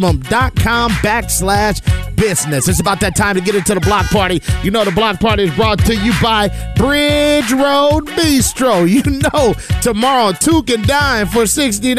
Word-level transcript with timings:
com 0.00 0.90
backslash 1.02 1.82
business. 2.14 2.68
It's 2.68 2.78
about 2.78 3.00
that 3.00 3.16
time 3.16 3.34
to 3.34 3.40
get 3.40 3.56
into 3.56 3.74
the 3.74 3.80
block 3.80 4.06
party. 4.06 4.40
You 4.62 4.70
know 4.70 4.84
the 4.84 4.92
block 4.92 5.18
party 5.18 5.42
is 5.42 5.54
brought 5.56 5.84
to 5.86 5.96
you 5.96 6.12
by 6.22 6.54
Bridge 6.76 7.50
Road 7.50 8.06
Bistro. 8.14 8.86
You 8.88 9.02
know 9.02 9.54
tomorrow 9.82 10.30
two 10.30 10.62
can 10.62 10.82
dine 10.86 11.26
for 11.26 11.48
69. 11.48 11.98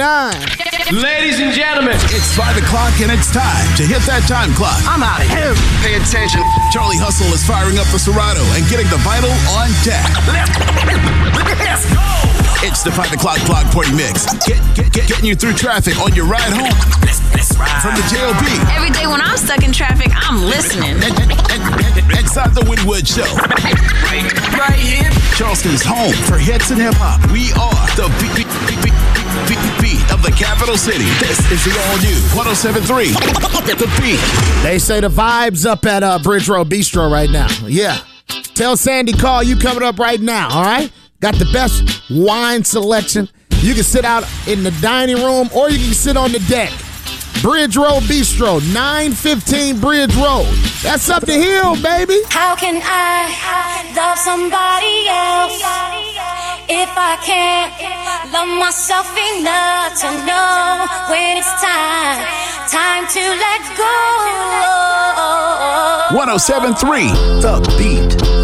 Ladies 0.95 1.41
and 1.41 1.51
gentlemen, 1.51 1.99
it's 2.15 2.31
5 2.39 2.63
o'clock 2.63 2.95
and 3.01 3.11
it's 3.11 3.33
time 3.33 3.67
to 3.75 3.83
hit 3.83 3.99
that 4.07 4.23
time 4.31 4.55
clock. 4.55 4.79
I'm 4.87 5.03
out 5.03 5.19
of 5.19 5.27
here. 5.27 5.51
Pay 5.83 5.99
attention. 5.99 6.39
Charlie 6.71 6.95
Hustle 7.03 7.27
is 7.35 7.43
firing 7.43 7.79
up 7.79 7.87
the 7.91 7.99
Serato 7.99 8.47
and 8.55 8.63
getting 8.71 8.87
the 8.87 8.99
vital 9.03 9.31
on 9.59 9.67
deck. 9.83 10.07
Let's 11.67 11.83
go! 11.91 12.18
It's 12.61 12.83
the 12.83 12.91
5 12.91 13.13
o'clock 13.13 13.39
block 13.47 13.63
party 13.71 13.95
mix. 13.95 14.27
Get, 14.43 14.59
get, 14.75 14.91
get, 14.91 15.07
getting 15.07 15.23
you 15.23 15.35
through 15.35 15.55
traffic 15.55 15.95
on 16.03 16.11
your 16.13 16.27
ride 16.27 16.51
home. 16.51 16.75
Let's, 16.99 17.23
let's 17.31 17.55
ride. 17.55 17.71
From 17.79 17.95
the 17.95 18.03
JLB. 18.11 18.75
Every 18.75 18.91
day 18.91 19.07
when 19.07 19.23
I'm 19.23 19.37
stuck 19.39 19.63
in 19.63 19.71
traffic, 19.71 20.11
I'm 20.11 20.43
listening. 20.43 20.99
Inside 22.19 22.51
the 22.51 22.67
Woody 22.67 22.83
Wood 22.83 23.07
Show. 23.07 23.23
Right 24.59 24.75
here. 24.75 25.07
Charleston's 25.39 25.87
home 25.87 26.11
for 26.27 26.35
hits 26.35 26.69
and 26.69 26.81
hip 26.81 26.99
hop. 26.99 27.23
We 27.31 27.47
are 27.55 27.79
the 27.95 28.11
beat, 28.19 28.35
beat, 28.35 28.51
beat, 28.67 28.91
beat, 29.47 29.75
beat 29.79 30.03
of 30.11 30.19
the 30.19 30.35
capital 30.35 30.75
city. 30.75 31.07
This 31.23 31.39
is 31.47 31.63
the 31.63 31.71
all 31.71 31.95
new 32.03 32.19
1073. 32.35 33.15
The 33.71 33.87
beat. 34.03 34.19
They 34.67 34.79
say 34.79 34.99
the 34.99 35.07
vibes 35.07 35.65
up 35.65 35.85
at 35.85 36.03
uh, 36.03 36.19
Bridge 36.19 36.49
Road 36.49 36.69
Bistro 36.69 37.09
right 37.09 37.29
now. 37.29 37.47
Yeah. 37.63 38.03
Tell 38.53 38.75
Sandy 38.75 39.13
call 39.13 39.43
you 39.43 39.55
coming 39.55 39.83
up 39.83 39.97
right 39.97 40.19
now, 40.19 40.49
all 40.49 40.63
right? 40.63 40.91
Got 41.21 41.35
the 41.35 41.49
best 41.51 41.83
wine 42.09 42.63
selection. 42.63 43.27
You 43.59 43.73
can 43.73 43.83
sit 43.83 44.05
out 44.05 44.23
in 44.47 44.63
the 44.63 44.71
dining 44.79 45.17
room 45.17 45.49
or 45.53 45.69
you 45.69 45.77
can 45.77 45.93
sit 45.93 46.15
on 46.15 46.31
the 46.31 46.39
deck. 46.47 46.71
Bridge 47.41 47.75
Road 47.75 48.03
Bistro, 48.03 48.61
915 48.73 49.79
Bridge 49.81 50.15
Road. 50.15 50.47
That's 50.81 51.09
up 51.09 51.25
the 51.25 51.33
hill, 51.33 51.75
baby. 51.83 52.21
How 52.29 52.55
can 52.55 52.79
I 52.83 53.27
love 53.95 54.17
somebody 54.17 55.07
else 55.11 55.59
if 56.71 56.89
I 56.95 57.17
can't 57.23 57.71
love 58.31 58.47
myself 58.57 59.11
enough 59.11 59.99
to 59.99 60.07
know 60.23 60.87
when 61.11 61.35
it's 61.35 61.51
time, 61.59 62.23
time 62.71 63.07
to 63.11 63.19
let 63.19 63.61
go? 63.75 63.91
1073, 66.15 67.11
The 67.41 67.59
Beat. 67.77 68.38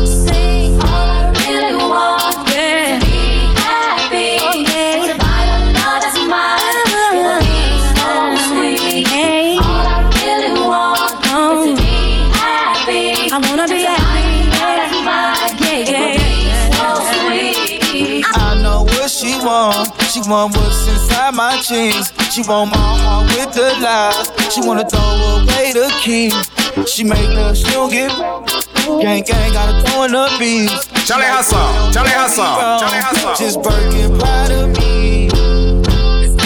She 20.16 20.22
want 20.30 20.56
what's 20.56 20.88
inside 20.88 21.36
my 21.36 21.62
jeans. 21.62 22.14
She 22.34 22.42
want 22.48 22.72
my 22.72 22.78
heart 22.78 23.28
with 23.36 23.54
the 23.54 23.76
lies. 23.84 24.32
She 24.50 24.62
wanna 24.62 24.88
throw 24.88 25.02
away 25.02 25.74
the 25.74 25.92
key. 26.00 26.32
She 26.88 27.04
make 27.04 27.28
love, 27.36 27.58
she 27.58 27.66
don't 27.66 27.92
get. 27.92 28.12
Gang 29.02 29.24
gang 29.24 29.52
gotta 29.52 29.84
throw 29.84 30.04
in 30.04 30.14
the 30.14 30.34
beats. 30.40 30.88
Charlie 31.06 31.26
Hustle, 31.26 31.92
Charlie 31.92 32.12
Hustle, 32.12 32.46
Charlie 32.80 33.04
Hustle. 33.04 33.36
Just 33.36 33.62
Birkin 33.62 34.18
proud 34.18 34.52
of 34.52 34.70
me. 34.80 35.28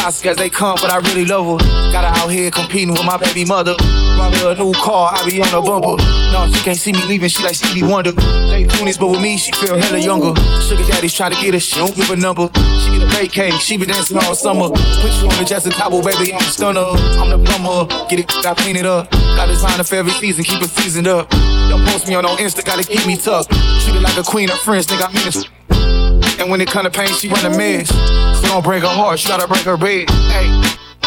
Cause 0.02 0.38
they 0.38 0.50
come, 0.50 0.80
but 0.82 0.90
I 0.90 0.98
really 0.98 1.26
love 1.26 1.46
her. 1.62 1.92
Got 1.92 2.06
her 2.06 2.24
out 2.24 2.32
here 2.32 2.50
competing 2.50 2.94
with 2.94 3.06
my 3.06 3.18
baby 3.18 3.46
mother. 3.46 3.76
Bought 4.20 4.36
her 4.36 4.52
a 4.52 4.56
new 4.56 4.74
car, 4.74 5.16
I 5.16 5.24
be 5.24 5.40
on 5.40 5.48
the 5.48 5.62
bumper. 5.64 5.96
No, 6.36 6.52
she 6.52 6.60
can't 6.62 6.78
see 6.78 6.92
me 6.92 7.02
leaving, 7.06 7.30
she 7.30 7.42
like 7.42 7.56
Stevie 7.56 7.88
Wonder. 7.88 8.12
Late 8.52 8.68
20s, 8.68 9.00
but 9.00 9.08
with 9.08 9.22
me, 9.22 9.38
she 9.38 9.50
feel 9.54 9.80
hella 9.80 9.98
younger. 9.98 10.36
Sugar 10.60 10.84
daddies 10.84 11.14
try 11.14 11.30
to 11.30 11.36
get 11.40 11.54
her, 11.54 11.60
she 11.62 11.80
don't 11.80 11.96
give 11.96 12.12
a 12.12 12.18
number. 12.18 12.52
She 12.84 12.92
need 12.92 13.02
a 13.02 13.08
vacay, 13.16 13.58
she 13.62 13.78
be 13.78 13.86
dancing 13.86 14.18
all 14.18 14.36
summer. 14.36 14.68
Put 14.76 15.14
you 15.24 15.32
on 15.32 15.40
the 15.40 15.46
Justin 15.48 15.72
Cabo, 15.72 16.04
baby, 16.04 16.34
I'm 16.34 16.42
a 16.42 16.52
stunner. 16.52 16.84
I'm 17.16 17.30
the 17.32 17.40
plumber, 17.40 17.88
get 18.10 18.20
it, 18.20 18.46
I 18.46 18.54
clean 18.56 18.76
it 18.76 18.86
up. 18.86 19.10
Got 19.10 19.48
designer 19.48 19.86
for 19.86 19.96
every 19.96 20.12
season, 20.12 20.44
keep 20.44 20.62
it 20.62 20.70
seasoned 20.70 21.08
up. 21.08 21.30
Don't 21.70 21.88
post 21.88 22.10
me 22.10 22.16
on 22.16 22.24
no 22.24 22.36
Insta, 22.36 22.66
gotta 22.66 22.84
keep 22.84 23.08
me 23.08 23.16
tough. 23.16 23.48
Treat 23.48 23.96
it 23.96 24.02
like 24.02 24.18
a 24.18 24.24
queen 24.24 24.50
of 24.52 24.60
friends, 24.60 24.88
nigga, 24.88 25.08
I 25.08 25.14
mean 25.16 25.28
it. 25.32 26.42
And 26.42 26.52
when 26.52 26.60
it 26.60 26.68
come 26.68 26.84
to 26.84 26.92
pain, 26.92 27.08
she 27.08 27.30
run 27.30 27.46
a 27.46 27.58
mess. 27.58 27.88
So 27.88 28.48
don't 28.50 28.66
break 28.66 28.84
her 28.84 28.90
heart, 28.90 29.18
she 29.18 29.30
gotta 29.30 29.48
break 29.48 29.64
her 29.64 29.78
bed. 29.78 30.10
Hey, 30.10 30.52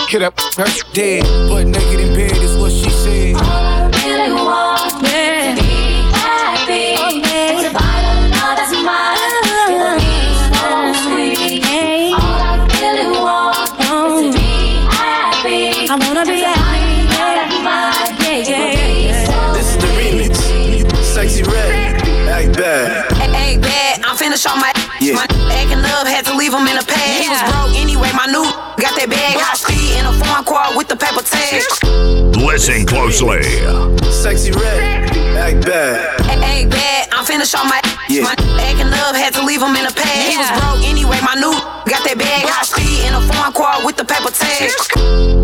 kill 0.09 0.21
that 0.21 0.33
her 0.57 0.93
dead. 0.95 1.25
But 1.51 1.67
naked 1.67 2.01
in 2.01 2.15
bed 2.15 2.42
leave 26.43 26.53
him 26.53 26.67
in 26.67 26.75
a 26.77 26.83
pad. 26.83 27.23
He 27.23 27.31
was 27.31 27.39
broke 27.47 27.71
anyway, 27.79 28.11
my 28.19 28.27
new 28.27 28.43
got 28.83 28.99
that 28.99 29.07
bag. 29.07 29.39
High 29.39 29.55
speed 29.55 29.95
in 29.95 30.11
a 30.11 30.13
foreign 30.19 30.43
car 30.43 30.75
with 30.75 30.91
the 30.91 30.99
paper 30.99 31.23
tag. 31.23 31.63
Listen 32.35 32.83
closely. 32.83 33.47
Sexy 34.11 34.51
red. 34.51 35.07
Act 35.39 35.63
bad. 35.63 36.19
Hey, 36.43 36.67
bad, 36.67 37.15
I'm 37.15 37.23
finna 37.23 37.47
show 37.47 37.63
my 37.63 37.79
Yeah. 38.11 38.27
My 38.27 38.35
acting 38.59 38.91
up, 38.91 39.15
had 39.15 39.39
to 39.39 39.43
leave 39.47 39.63
him 39.63 39.71
in 39.79 39.87
a 39.87 39.95
pad. 39.95 40.19
He 40.27 40.35
was 40.35 40.51
broke 40.59 40.83
anyway, 40.83 41.23
my 41.23 41.39
new 41.39 41.55
got 41.87 42.03
that 42.11 42.19
bag. 42.19 42.43
High 42.51 42.67
speed 42.67 43.07
in 43.07 43.15
a 43.15 43.23
foreign 43.23 43.55
car 43.55 43.79
with 43.87 43.95
the 43.95 44.03
paper 44.05 44.35
tag. 44.35 44.67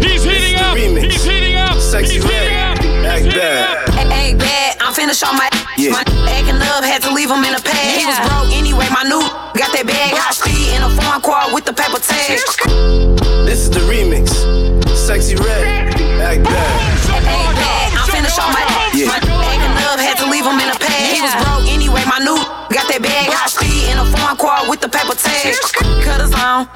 He's 0.03 0.26
heating 0.26 0.58
up. 0.58 0.75
remix. 0.75 1.14
He's 1.14 1.22
heating 1.22 1.54
up. 1.62 1.78
Sexy 1.78 2.19
He's 2.19 2.26
red. 2.26 2.75
up. 2.75 2.82
Act 3.06 3.22
heating 3.22 3.38
bad. 3.38 3.87
up. 3.87 4.10
Hey, 4.10 4.34
bad, 4.34 4.82
I'm 4.82 4.91
finna 4.92 5.14
show 5.14 5.31
my 5.31 5.47
Yeah. 5.78 5.94
My 5.94 6.03
acting 6.34 6.58
up, 6.58 6.82
had 6.82 7.06
to 7.06 7.14
leave 7.14 7.31
him 7.31 7.47
in 7.47 7.54
a 7.54 7.62
pad. 7.62 7.87
He 7.94 8.03
was 8.03 8.19
broke 8.26 8.50
anyway, 8.50 8.91
my 8.91 9.06
new 9.06 9.22
got 9.54 9.70
that 9.78 9.87
bag. 9.87 10.10
High 10.19 10.34
foreign 11.16 11.54
with 11.54 11.64
the 11.64 11.72
paper 11.72 11.98
tag. 11.98 12.38
This 13.46 13.60
is 13.62 13.70
the 13.70 13.80
remix. 13.80 14.28
Sexy 14.96 15.36
red. 15.36 15.94
Act 16.20 16.44
bad. 16.44 16.88
With 24.68 24.80
the 24.80 24.88
paper 24.88 25.14
tag. 25.16 25.54
Cut 26.04 26.20
us 26.20 26.34
on. 26.36 26.68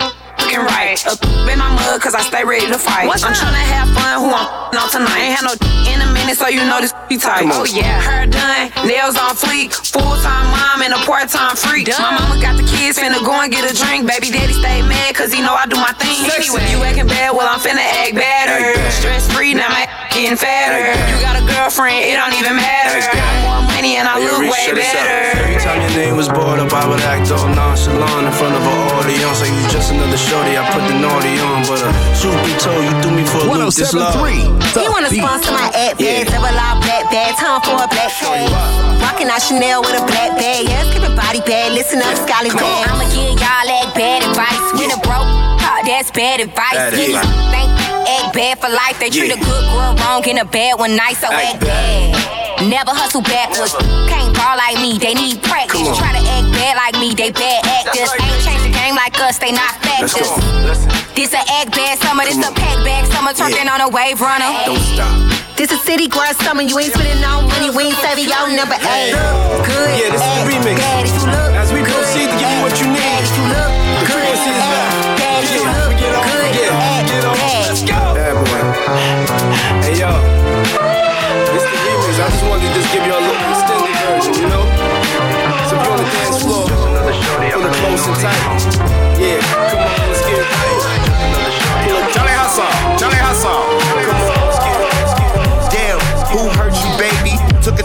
Looking 0.43 0.65
right, 0.67 0.99
up 1.07 1.23
in 1.49 1.57
my 1.57 1.71
mud, 1.71 2.01
cause 2.03 2.15
I 2.19 2.21
stay 2.21 2.43
ready 2.45 2.67
to 2.67 2.77
fight. 2.77 3.07
What's 3.07 3.23
I'm 3.23 3.31
up? 3.31 3.39
to 3.39 3.63
have 3.73 3.89
fun, 3.95 4.21
who 4.21 4.29
I'm 4.35 4.75
on 4.75 4.89
tonight. 4.91 5.23
Ain't 5.23 5.39
had 5.39 5.45
no 5.47 5.55
in 5.87 6.03
a 6.03 6.09
minute, 6.13 6.37
so 6.37 6.49
you 6.51 6.61
know 6.67 6.81
this 6.83 6.93
be 7.09 7.17
tight. 7.17 7.47
Come. 7.47 7.53
Oh, 7.55 7.63
oh 7.63 7.69
yeah, 7.69 8.03
hair 8.03 8.27
done, 8.27 8.69
nails 8.85 9.15
on 9.17 9.33
fleek, 9.39 9.71
full 9.73 10.03
time 10.21 10.45
mom 10.51 10.83
and 10.83 10.93
a 10.93 11.01
part 11.07 11.31
time 11.31 11.55
freak. 11.55 11.87
Done. 11.89 12.01
My 12.03 12.19
mama 12.19 12.37
got 12.43 12.59
the 12.59 12.67
kids, 12.67 12.99
finna 12.99 13.23
go 13.25 13.33
and 13.39 13.49
get 13.53 13.65
a 13.65 13.73
drink. 13.73 14.05
Baby 14.05 14.29
daddy 14.35 14.53
stay 14.53 14.83
mad, 14.83 15.15
cause 15.15 15.33
he 15.33 15.41
know 15.41 15.55
I 15.55 15.65
do 15.71 15.77
my 15.79 15.95
thing. 15.97 16.27
Anyway, 16.27 16.65
you 16.75 16.83
acting 16.83 17.07
bad, 17.07 17.33
well 17.33 17.47
I'm 17.47 17.61
finna 17.63 17.85
act 18.03 18.13
better. 18.19 18.77
Stress 18.91 19.31
free, 19.33 19.55
now 19.55 19.71
my 19.71 19.87
getting 20.11 20.37
fatter. 20.37 20.85
You 21.09 21.17
got 21.23 21.39
a 21.39 21.45
girlfriend, 21.47 22.03
it 22.03 22.19
don't 22.19 22.35
even 22.35 22.57
matter. 22.59 22.99
I 22.99 23.15
got 23.15 23.33
more 23.47 23.63
money 23.73 23.97
and 23.97 24.05
I 24.11 24.19
Hey, 24.21 24.27
look 24.27 24.53
way 24.53 24.61
check 24.69 24.75
this 24.75 24.91
out. 24.93 25.07
better. 25.07 25.39
Every 25.49 25.61
time 25.63 25.81
your 25.81 25.95
name 25.97 26.17
was 26.19 26.29
brought 26.29 26.59
up, 26.59 26.73
I 26.75 26.85
would 26.85 27.01
act 27.07 27.31
all 27.31 27.49
nonchalant 27.89 28.27
in 28.27 28.33
front 28.33 28.55
of 28.55 28.63
an 28.63 28.79
audience. 28.95 29.41
Like 29.43 29.51
you 29.53 29.65
just 29.71 29.91
another 29.91 30.17
shorty, 30.17 30.57
I 30.57 30.63
put 30.71 30.87
the 30.87 30.95
naughty 30.99 31.35
on. 31.43 31.63
But 31.67 31.83
uh, 31.83 31.91
truth 32.19 32.39
be 32.47 32.53
told, 32.59 32.83
you 32.85 32.95
threw 33.03 33.13
me 33.15 33.25
for 33.27 33.43
a 33.43 33.51
loop 33.51 33.75
this 33.75 33.93
love. 33.95 34.15
1073. 34.21 34.83
He 34.83 34.89
wanna 34.89 35.11
sponsor 35.11 35.53
my 35.53 35.69
ad 35.75 35.99
Yeah. 35.99 36.23
bag, 36.23 36.31
double 36.31 36.55
all 36.55 36.77
black 36.83 37.05
bag, 37.11 37.35
time 37.39 37.61
for 37.63 37.75
a 37.83 37.87
black 37.89 38.11
Shorty, 38.15 38.47
bag. 38.47 38.53
wow. 38.53 39.01
Rockin' 39.03 39.31
out 39.31 39.43
Chanel 39.43 39.83
with 39.83 39.99
a 39.99 40.05
black 40.07 40.39
bag, 40.39 40.69
yeah, 40.69 40.85
skipping 40.91 41.17
body 41.17 41.41
bag, 41.43 41.73
listen 41.73 41.99
up, 42.03 42.15
Scully 42.17 42.51
Come 42.51 42.63
on. 42.63 42.71
bag. 42.71 42.91
I'ma 42.91 43.07
give 43.11 43.35
y'all 43.43 43.67
that 43.67 43.87
bad 43.95 44.21
advice. 44.23 44.63
When 44.79 44.91
a 44.91 44.99
broke, 45.03 45.29
heart, 45.61 45.83
that's 45.87 46.11
bad 46.11 46.41
advice. 46.41 46.73
Bad 46.79 46.93
yeah, 46.95 47.19
advice. 47.19 47.51
think 47.53 47.71
act 48.09 48.29
bad 48.35 48.55
for 48.63 48.71
life. 48.71 48.97
They 48.99 49.11
treat 49.11 49.29
Yeah. 49.35 49.41
a 49.43 49.45
good 49.45 49.65
girl 49.71 49.95
wrong 49.99 50.23
and 50.29 50.39
a 50.39 50.45
bad 50.47 50.79
one 50.79 50.95
nice, 50.97 51.19
so 51.19 51.27
Act 51.31 51.59
act 51.59 51.61
bad. 51.61 52.19
Never 52.63 52.93
hustle 52.95 53.23
backwards. 53.23 53.75
Can't 54.07 54.31
ball 54.39 54.55
like 54.57 54.79
me, 54.79 54.97
they 54.99 55.15
need 55.15 55.43
practice. 55.43 55.83
Try 55.99 56.13
to 56.15 56.23
act 56.31 56.42
bad 56.63 56.77
like 56.79 56.95
me, 57.03 57.11
they 57.15 57.31
bad 57.35 57.67
actors. 57.67 58.07
right. 58.07 58.23
Ain't 58.23 58.45
changed 58.47 58.65
the 58.65 58.71
game 58.73 58.95
like 58.95 59.19
us, 59.19 59.39
they 59.39 59.51
not 59.51 59.75
factors. 59.83 60.31
This 61.19 61.35
a 61.35 61.43
act 61.59 61.75
bad 61.75 61.99
summer, 61.99 62.23
this 62.25 62.39
a 62.39 62.43
Come 62.43 62.55
pack 62.55 62.79
bag 62.87 63.05
summer, 63.11 63.33
twerking 63.35 63.67
Yeah. 63.67 63.75
on 63.75 63.81
a 63.83 63.89
wave 63.91 64.21
runner. 64.21 64.47
Don't 64.65 64.79
stop. 64.79 65.11
This 65.59 65.71
a 65.73 65.79
city 65.79 66.07
girl 66.09 66.33
summer, 66.47 66.63
you 66.63 66.79
ain't 66.79 66.95
spending 66.95 67.21
no 67.21 67.43
money, 67.43 67.71
we 67.71 67.91
ain't 67.91 67.99
saving 67.99 68.29
your 68.31 68.47
number 68.55 68.79
eight. 68.79 69.13
Good, 69.67 69.91
Yeah, 69.99 70.11
this 70.15 70.23
is 70.23 70.35
the 70.39 70.45
remix. 70.51 70.77
bad 70.79 71.05
if 71.07 71.13
you 71.19 71.27
look. 71.27 71.52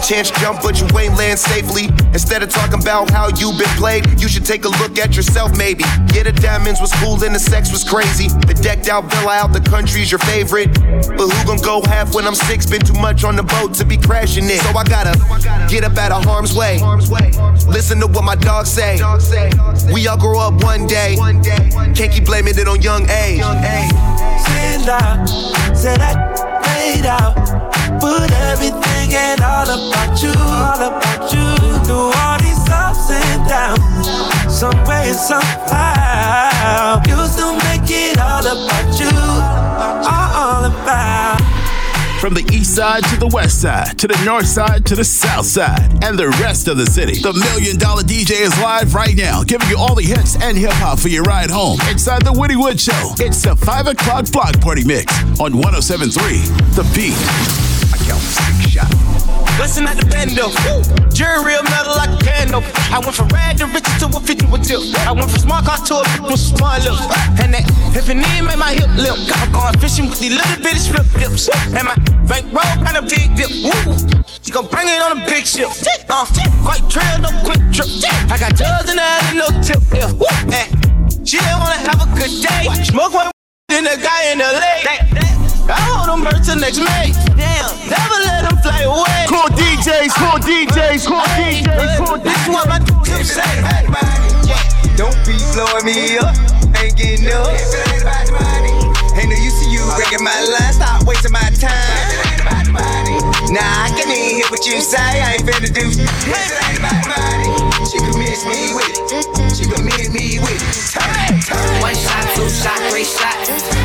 Chance 0.08 0.30
jump, 0.40 0.62
but 0.62 0.80
you 0.80 0.86
ain't 0.98 1.14
land 1.18 1.38
safely. 1.38 1.84
Instead 2.14 2.42
of 2.42 2.48
talking 2.48 2.80
about 2.80 3.10
how 3.10 3.28
you 3.36 3.52
been 3.58 3.68
played, 3.76 4.18
you 4.18 4.26
should 4.26 4.44
take 4.44 4.64
a 4.64 4.68
look 4.80 4.98
at 4.98 5.14
yourself, 5.14 5.56
maybe. 5.58 5.84
Yeah, 6.14 6.22
the 6.22 6.32
diamonds 6.32 6.80
was 6.80 6.90
cool 6.94 7.22
and 7.22 7.34
the 7.34 7.38
sex 7.38 7.70
was 7.70 7.84
crazy. 7.84 8.28
The 8.46 8.54
decked 8.54 8.88
out 8.88 9.04
villa 9.12 9.34
out 9.34 9.52
the 9.52 9.60
country's 9.60 10.10
your 10.10 10.18
favorite. 10.20 10.72
But 10.72 11.28
who 11.28 11.46
gon' 11.46 11.60
go 11.60 11.82
half 11.86 12.14
when 12.14 12.26
I'm 12.26 12.34
six? 12.34 12.64
Been 12.64 12.80
too 12.80 12.98
much 12.98 13.22
on 13.22 13.36
the 13.36 13.42
boat 13.42 13.74
to 13.74 13.84
be 13.84 13.98
crashing 13.98 14.44
it. 14.44 14.60
So 14.60 14.70
I 14.70 14.84
gotta 14.84 15.12
get 15.68 15.84
up 15.84 15.96
out 15.98 16.12
of 16.12 16.24
harm's 16.24 16.54
way. 16.54 16.80
Listen 17.68 18.00
to 18.00 18.06
what 18.06 18.24
my 18.24 18.34
dogs 18.34 18.70
say. 18.70 18.96
We 19.92 20.08
all 20.08 20.16
grow 20.16 20.40
up 20.40 20.62
one 20.64 20.86
day. 20.86 21.16
Can't 21.94 22.10
keep 22.10 22.24
blaming 22.24 22.56
it 22.56 22.66
on 22.66 22.80
young 22.80 23.02
age. 23.10 23.42
Sit 24.40 24.88
out, 24.88 25.26
said 25.76 26.00
I 26.00 26.47
paid 26.78 27.06
out. 27.06 27.34
Put 28.00 28.30
everything 28.50 29.08
and 29.26 29.40
all 29.42 29.68
about 29.78 30.14
you, 30.22 30.34
all 30.62 30.80
about 30.90 31.22
you. 31.34 31.48
Through 31.84 32.10
all 32.20 32.38
these 32.44 32.64
ups 32.70 33.10
and 33.10 33.40
downs, 33.52 34.06
some 34.60 34.78
way, 34.88 35.12
somehow. 35.12 37.02
You 37.08 37.18
still 37.34 37.54
make 37.68 37.90
it 38.04 38.18
all 38.18 38.46
about 38.54 38.87
From 42.20 42.34
the 42.34 42.44
east 42.52 42.74
side 42.74 43.04
to 43.04 43.16
the 43.16 43.28
west 43.28 43.62
side, 43.62 43.96
to 44.00 44.08
the 44.08 44.20
north 44.24 44.46
side 44.46 44.84
to 44.86 44.96
the 44.96 45.04
south 45.04 45.46
side, 45.46 46.02
and 46.02 46.18
the 46.18 46.28
rest 46.40 46.66
of 46.66 46.76
the 46.76 46.84
city. 46.84 47.14
The 47.20 47.32
Million 47.32 47.78
Dollar 47.78 48.02
DJ 48.02 48.40
is 48.40 48.58
live 48.58 48.92
right 48.92 49.16
now, 49.16 49.44
giving 49.44 49.68
you 49.68 49.78
all 49.78 49.94
the 49.94 50.02
hits 50.02 50.34
and 50.42 50.58
hip 50.58 50.72
hop 50.72 50.98
for 50.98 51.08
your 51.08 51.22
ride 51.22 51.48
home. 51.48 51.78
Inside 51.88 52.24
the 52.24 52.32
Woody 52.32 52.56
Wood 52.56 52.80
Show, 52.80 53.14
it's 53.18 53.42
the 53.42 53.54
5 53.54 53.86
o'clock 53.86 54.30
block 54.32 54.60
party 54.60 54.84
mix 54.84 55.12
on 55.38 55.56
1073 55.56 56.38
The 56.74 56.82
Beat. 56.92 57.67
Listen 59.58 59.90
at 59.90 59.98
the 59.98 60.06
bando. 60.06 60.54
Jury 61.10 61.42
real 61.42 61.62
metal 61.66 61.98
like 61.98 62.14
a 62.14 62.18
candle. 62.22 62.62
I 62.94 63.02
went 63.02 63.14
from 63.14 63.28
rag 63.34 63.58
to 63.58 63.66
riches 63.66 63.98
to 63.98 64.06
a 64.06 64.20
50 64.22 64.46
with 64.54 64.62
tip. 64.62 64.78
I 65.02 65.12
went 65.12 65.30
from 65.30 65.42
smart 65.42 65.66
car 65.66 65.78
to 65.90 65.94
a 65.98 66.06
with 66.22 66.38
smart 66.38 66.86
lips. 66.86 67.02
And 67.42 67.50
that 67.52 67.66
if 67.90 68.06
it 68.06 68.14
need 68.14 68.46
make 68.46 68.56
my 68.56 68.78
hip 68.78 68.86
limp. 68.94 69.18
I'm 69.34 69.50
going 69.50 69.74
fishing 69.82 70.06
with 70.06 70.22
these 70.22 70.38
little 70.38 70.62
bitty 70.62 70.78
strip 70.78 71.10
dips. 71.18 71.50
And 71.74 71.90
my 71.90 71.98
bankroll 72.30 72.70
kind 72.86 73.02
of 73.02 73.10
big 73.10 73.34
dip. 73.34 73.50
Woo. 73.66 73.98
She 74.46 74.54
gon' 74.54 74.70
bring 74.70 74.86
it 74.86 75.02
on 75.02 75.18
a 75.18 75.20
big 75.26 75.42
ship. 75.42 75.74
Uh, 76.06 76.22
quite 76.62 76.86
trail, 76.86 77.18
no 77.18 77.34
quick 77.42 77.60
trip. 77.74 77.90
I 78.30 78.38
got 78.38 78.54
drugs 78.54 78.88
in 78.88 78.96
the 78.96 79.02
alley, 79.02 79.42
no 79.42 79.48
tip. 79.58 79.82
Yeah. 79.90 80.54
And 80.54 80.70
she 81.26 81.42
didn't 81.42 81.58
wanna 81.58 81.82
have 81.82 81.98
a 81.98 82.08
good 82.14 82.30
day. 82.40 82.70
Smoke 82.86 83.12
one 83.12 83.30
then 83.68 83.84
the 83.84 84.00
guy 84.00 84.32
in 84.32 84.38
the 84.38 84.48
lake. 84.54 85.27
I 85.68 85.76
hold 85.84 86.08
them 86.08 86.24
birds 86.24 86.48
till 86.48 86.56
next 86.56 86.80
May. 86.80 87.12
Damn, 87.36 87.68
never 87.92 88.18
let 88.24 88.48
them 88.48 88.56
fly 88.64 88.88
away. 88.88 89.28
Cool 89.28 89.52
DJs, 89.52 90.16
cool 90.16 90.40
DJs, 90.40 91.04
cool 91.04 91.20
DJs, 91.36 92.00
cool 92.00 92.16
This 92.24 92.40
is 92.40 92.48
what 92.48 92.68
my 92.72 92.80
tips 93.04 93.36
say. 93.36 93.44
Don't 94.96 95.12
be 95.28 95.36
blowing 95.52 95.84
me 95.84 96.16
up, 96.16 96.32
ain't 96.80 96.96
getting 96.96 97.28
up. 97.28 97.52
Ain't 99.12 99.28
no 99.28 99.36
use 99.36 99.60
to 99.60 99.66
you 99.68 99.84
breaking 99.92 100.24
my 100.24 100.32
line, 100.56 100.72
stop 100.72 101.04
wasting 101.04 101.32
my 101.32 101.44
time. 101.60 102.48
Nah, 103.52 103.60
I 103.60 103.92
can't 103.92 104.08
even 104.08 104.40
hear 104.40 104.48
what 104.48 104.64
you 104.64 104.80
say, 104.80 104.96
I 104.96 105.36
ain't 105.36 105.44
finna 105.44 105.68
do. 105.68 105.84
She 107.84 107.98
could 108.00 108.16
miss 108.16 108.40
me 108.48 108.72
with 108.72 108.88
it, 108.88 109.56
she 109.56 109.68
could 109.68 109.84
miss 109.84 110.08
me 110.08 110.40
with 110.40 110.56
it. 110.56 110.72
Turn, 110.96 111.40
turn. 111.44 111.82
One 111.82 111.94
shot, 111.94 112.24
two 112.34 112.48
shot, 112.48 112.80
three 112.90 113.04
shot. 113.04 113.36
Shot 113.44 113.77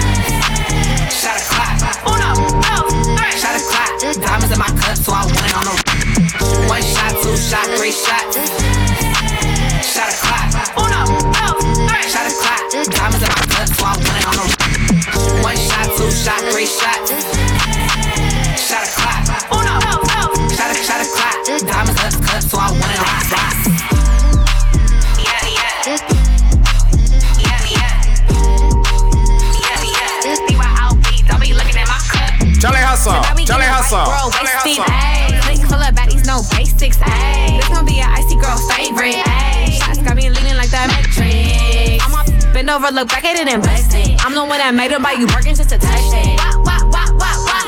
on 42.86 42.94
bend 42.94 43.00
over, 43.00 43.02
look 43.02 43.10
back 43.10 43.24
at 43.24 43.40
it 43.40 43.48
and 43.48 43.64
bust 43.64 43.94
it. 43.96 44.20
I'm 44.26 44.34
the 44.34 44.44
one 44.44 44.60
that 44.60 44.74
made 44.74 44.92
it 44.92 45.02
buy 45.02 45.14
you 45.14 45.28
working 45.28 45.56
just 45.56 45.70
to 45.70 45.78
touch 45.78 46.12
it. 46.12 46.36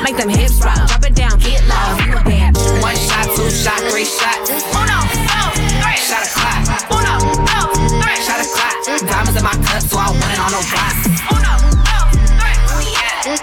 Make 0.04 0.16
them 0.16 0.28
hips 0.28 0.60
roll. 0.60 0.74
Drop 0.86 1.04
it 1.04 1.14
down, 1.14 1.38
get 1.40 1.64
low. 1.66 1.96
You 2.04 2.12
a 2.12 2.22
bad 2.24 2.54
bitch. 2.54 2.82
One 2.82 2.96
shot, 2.96 3.26
two 3.34 3.48
shot, 3.50 3.80
three 3.88 4.04
shot. 4.04 4.36
Uno, 4.76 4.98
dos, 5.08 5.56
three. 5.80 5.98
Shot 6.04 6.20
a 6.20 6.30
clock. 6.30 6.68
Uno, 6.92 7.14
dos, 7.48 7.80
three. 7.96 8.18
Shot 8.20 8.40
a 8.40 8.46
clock. 8.46 8.76
Diamonds 9.08 9.36
in 9.40 9.44
my 9.44 9.56
cup, 9.56 9.82
so 9.82 9.96
I 9.96 10.12
want 10.12 10.30
it 10.30 10.40
on 10.40 10.52
no 10.52 10.60
box. 10.68 10.94
Uno, 11.32 11.52
dos, 11.80 12.12
three. 12.36 12.56
Oh 12.68 12.84
yeah. 12.84 13.40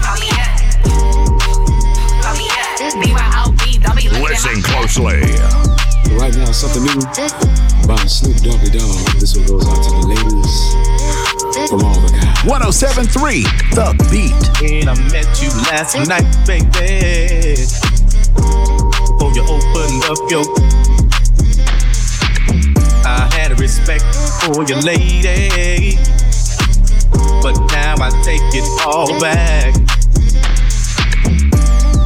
Oh 0.00 0.16
yeah. 0.16 0.48
Oh 2.24 2.36
yeah. 2.40 2.96
BYOB, 3.04 3.62
don't 3.84 3.96
be 3.96 4.08
looking 4.08 4.24
Listen 4.24 4.62
closely. 4.64 5.20
Right 6.16 6.34
now, 6.34 6.52
something 6.52 6.82
new 6.82 7.00
by 7.86 7.96
Snoop 8.06 8.36
Doggy 8.38 8.70
Dogg. 8.70 9.20
This 9.20 9.36
one 9.36 9.46
goes 9.46 9.66
out 9.66 9.82
to 9.82 9.90
the 9.90 10.06
ladies 10.08 10.72
from 11.68 11.84
all 11.84 11.94
the 12.00 12.10
guys. 12.12 12.44
1073 12.44 13.42
The 13.74 13.94
Beat. 14.10 14.34
When 14.60 14.88
I 14.88 14.94
met 15.10 15.28
you 15.42 15.48
last 15.70 15.96
night, 16.08 16.26
baby. 16.46 17.56
Before 18.34 19.32
you 19.32 19.42
opened 19.46 20.02
up 20.10 20.20
your. 20.30 20.44
I 23.04 23.28
had 23.34 23.52
a 23.52 23.56
respect 23.56 24.04
for 24.42 24.64
your 24.64 24.80
lady. 24.82 25.96
But 27.42 27.58
now 27.72 27.96
I 27.98 28.10
take 28.22 28.42
it 28.54 28.66
all 28.86 29.18
back. 29.20 29.74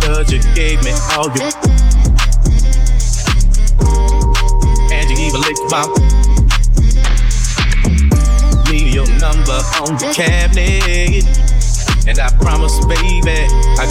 Cause 0.03 0.33
you 0.33 0.41
gave 0.55 0.83
me 0.85 0.93
all 1.17 1.31
you. 1.35 1.96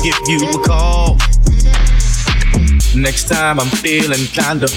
Give 0.05 0.21
you 0.27 0.37
a 0.49 0.51
call. 0.63 1.17
Next 2.95 3.27
time 3.27 3.59
I'm 3.59 3.69
feeling 3.81 4.27
kinda. 4.27 4.67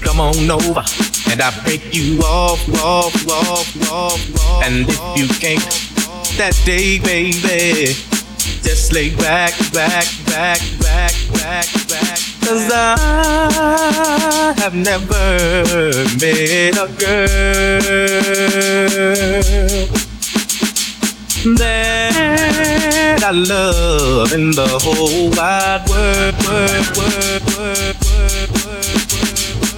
Come 0.00 0.20
on 0.20 0.48
over 0.50 0.84
and 1.30 1.42
I 1.42 1.50
break 1.64 1.92
you 1.92 2.20
off, 2.20 2.60
off, 2.80 3.28
off, 3.28 3.90
off, 3.90 4.20
off. 4.38 4.64
And 4.64 4.88
if 4.88 5.00
you 5.18 5.26
can't 5.40 5.64
that 6.38 6.54
day, 6.64 7.00
baby, 7.00 7.96
just 8.62 8.92
lay 8.92 9.10
back, 9.16 9.52
back, 9.72 10.06
back, 10.26 10.60
back, 10.78 11.12
back, 11.32 11.66
back. 11.88 12.20
Cause 12.44 12.70
I 12.72 14.54
have 14.58 14.74
never 14.74 15.92
met 16.20 16.78
a 16.78 16.86
girl 17.02 17.42
that 21.44 23.20
I 23.24 23.30
love 23.32 24.32
in 24.32 24.52
the 24.52 24.68
whole 24.80 25.28
wide 25.30 25.82
world, 25.88 26.34
world, 26.46 26.96
world, 26.96 27.42
world. 27.56 27.96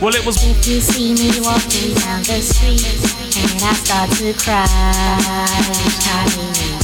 Well, 0.03 0.15
it 0.15 0.27
was 0.27 0.37
If 0.45 0.67
you 0.67 0.81
see 0.81 1.15
me 1.15 1.31
walking 1.41 1.95
down 1.95 2.23
the 2.25 2.43
street 2.43 2.85
and 3.41 3.63
I 3.65 3.73
start 3.73 4.11
to 4.19 4.35
cry, 4.35 4.67
Charlie, 6.05 6.77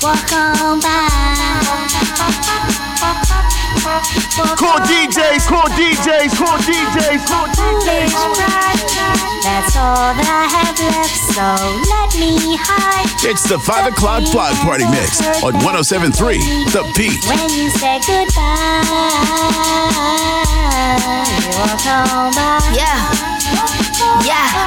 walk 0.00 0.32
on 0.32 0.80
by. 0.80 1.16
Cool 4.58 4.82
DJs, 4.82 5.46
cool 5.46 5.62
DJs, 5.78 6.34
cool 6.34 6.58
DJs, 6.66 7.22
cool 7.30 7.46
DJs. 7.54 8.10
That's 9.46 9.76
all 9.76 10.10
that 10.10 10.26
I 10.26 10.50
have 10.50 10.74
left, 10.90 11.14
so 11.30 11.46
let 11.86 12.10
me 12.18 12.58
hide. 12.58 13.06
It's 13.22 13.46
the 13.48 13.58
5 13.58 13.92
o'clock 13.92 14.24
block 14.32 14.54
party 14.66 14.84
mix 14.90 15.22
on 15.42 15.54
1073 15.62 16.38
The 16.74 16.82
Beat. 16.98 17.22
When 17.30 17.46
you 17.54 17.70
say 17.70 18.02
goodbye, 18.02 18.82
you 21.30 21.46
walk 21.54 21.86
on 21.86 22.34
by. 22.34 22.58
Yeah. 22.74 22.98
Yeah, 24.26 24.66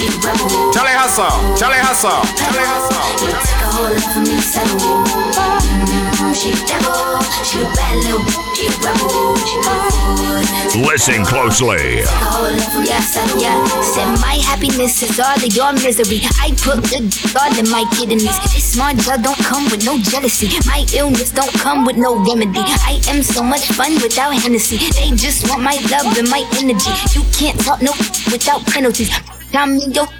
Charlie 0.00 0.96
Hustle, 0.96 1.28
Charlie 1.60 1.76
Hustle, 1.76 2.24
Charlie 2.32 2.64
Hustle. 2.64 2.96
Listen 10.80 11.22
closely. 11.26 12.00
Said 13.92 14.08
my 14.24 14.40
happiness 14.40 15.02
is 15.02 15.20
all 15.20 15.36
of 15.36 15.44
your 15.54 15.72
misery. 15.74 16.22
I 16.40 16.56
put 16.56 16.80
the 16.88 17.04
all 17.38 17.58
in 17.58 17.68
my 17.68 17.84
kidneys. 17.92 18.24
This 18.54 18.72
smart 18.72 18.96
drug 18.96 19.22
don't 19.22 19.36
come 19.44 19.64
with 19.64 19.84
no 19.84 19.98
jealousy. 19.98 20.48
My 20.64 20.86
illness 20.94 21.30
don't 21.30 21.52
come 21.60 21.84
with 21.84 21.98
no 21.98 22.16
remedy. 22.24 22.64
I 22.88 23.02
am 23.08 23.22
so 23.22 23.42
much 23.42 23.68
fun 23.72 23.92
without 24.00 24.32
Hennessy. 24.32 24.78
They 24.78 25.10
just 25.14 25.46
want 25.50 25.62
my 25.62 25.76
love 25.92 26.16
and 26.16 26.30
my 26.30 26.42
energy. 26.56 26.90
You 27.12 27.22
can't 27.36 27.60
talk 27.60 27.82
no 27.82 27.92
without 28.32 28.64
penalties. 28.64 29.10
I'm 29.52 29.78
yo. 29.92 30.19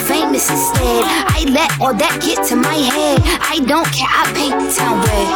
famous 0.07 0.49
instead. 0.49 1.03
I 1.05 1.45
let 1.49 1.69
all 1.79 1.93
that 1.93 2.21
get 2.21 2.43
to 2.49 2.55
my 2.55 2.73
head. 2.73 3.19
I 3.41 3.59
don't 3.65 3.85
care, 3.93 4.09
I 4.09 4.25
paint 4.33 4.57
the 4.57 4.67
town 4.73 4.97
red. 5.05 5.27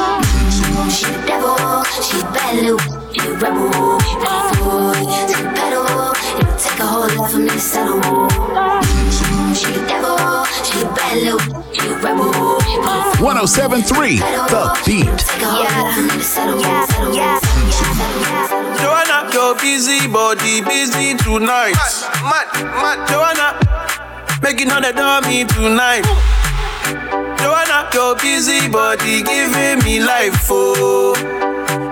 She 0.92 1.06
the 1.06 1.22
devil, 1.26 1.58
she 2.02 2.20
a 2.22 2.24
bad 2.34 2.56
little, 2.62 2.80
she 3.14 3.22
a 3.22 3.34
rebel, 3.38 4.00
she 4.02 4.16
a 4.16 4.34
fool, 4.58 4.94
she 5.28 5.42
pedal. 5.54 5.86
It'll 6.40 6.58
take 6.58 6.80
a 6.80 6.86
whole 6.86 7.10
lot 7.16 7.32
for 7.32 7.40
me 7.40 7.50
to 7.50 7.60
settle. 7.60 8.02
She 9.56 9.72
the 9.72 9.84
devil, 9.88 10.18
she 10.64 10.82
a 10.82 10.88
bad 10.94 11.16
little, 11.24 11.40
she 11.74 11.88
a 11.88 11.96
rebel, 12.00 12.60
she 12.62 12.76
a 12.76 13.24
1073 13.24 14.18
The 14.50 14.62
Beat. 14.86 15.20
Joanna, 18.82 19.30
your 19.34 19.56
busy 19.56 20.08
body 20.08 20.62
busy 20.62 21.16
tonight. 21.18 21.76
Mad, 22.24 22.48
mad, 22.82 23.08
Joanna, 23.10 23.58
making 24.42 24.72
all 24.72 24.82
the 24.82 24.92
dummy 24.94 25.46
tonight. 25.46 26.04
Joanna, 27.39 27.89
your 27.94 28.15
busy 28.15 28.68
body 28.70 29.22
giving 29.24 29.80
me 29.84 30.00
life, 30.00 30.48
oh, 30.50 31.13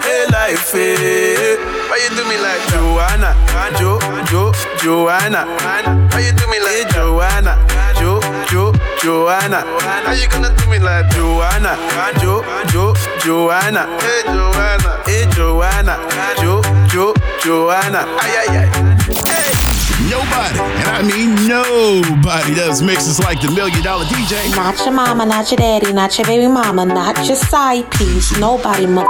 hey 0.02 0.26
life, 0.32 0.72
hey. 0.72 1.58
Why 1.90 2.00
you 2.02 2.10
do 2.16 2.24
me 2.28 2.38
like 2.38 2.62
Joanna, 2.70 3.36
Jo, 3.78 4.00
Jo, 4.30 4.52
Joanna? 4.82 5.46
Why 6.12 6.20
you 6.26 6.34
do 6.34 6.48
me 6.48 6.60
like 6.60 6.90
Joanna, 6.90 7.58
Jo, 8.00 8.20
Jo, 8.50 8.74
Joanna? 9.02 9.62
How 10.06 10.14
you 10.14 10.28
gonna 10.30 10.56
do 10.56 10.70
me 10.70 10.80
like 10.80 11.10
Joanna, 11.12 11.78
Jo, 12.20 12.42
Jo, 12.70 12.94
Joanna? 13.20 13.86
Hey 14.02 14.24
Joanna, 14.26 15.04
hey 15.06 15.26
Joanna, 15.32 15.98
Jo, 16.42 16.62
Jo, 16.90 17.14
Joanna? 17.44 18.06
Ay 18.20 18.48
ay 18.48 18.58
ay. 18.58 19.73
Nobody, 20.14 20.60
and 20.60 20.90
I 20.90 21.02
mean 21.02 21.48
nobody, 21.48 22.54
does 22.54 22.84
mixes 22.84 23.20
like 23.20 23.42
the 23.42 23.50
Million 23.50 23.82
Dollar 23.82 24.06
DJ. 24.06 24.56
Not 24.56 24.78
your 24.86 24.94
mama, 24.94 25.26
not 25.26 25.50
your 25.50 25.58
daddy, 25.58 25.92
not 25.92 26.16
your 26.18 26.28
baby 26.28 26.48
mama, 26.48 26.86
not 26.86 27.26
your 27.26 27.36
side 27.36 27.90
piece. 27.92 28.38
Nobody, 28.38 28.86
mother. 28.86 29.10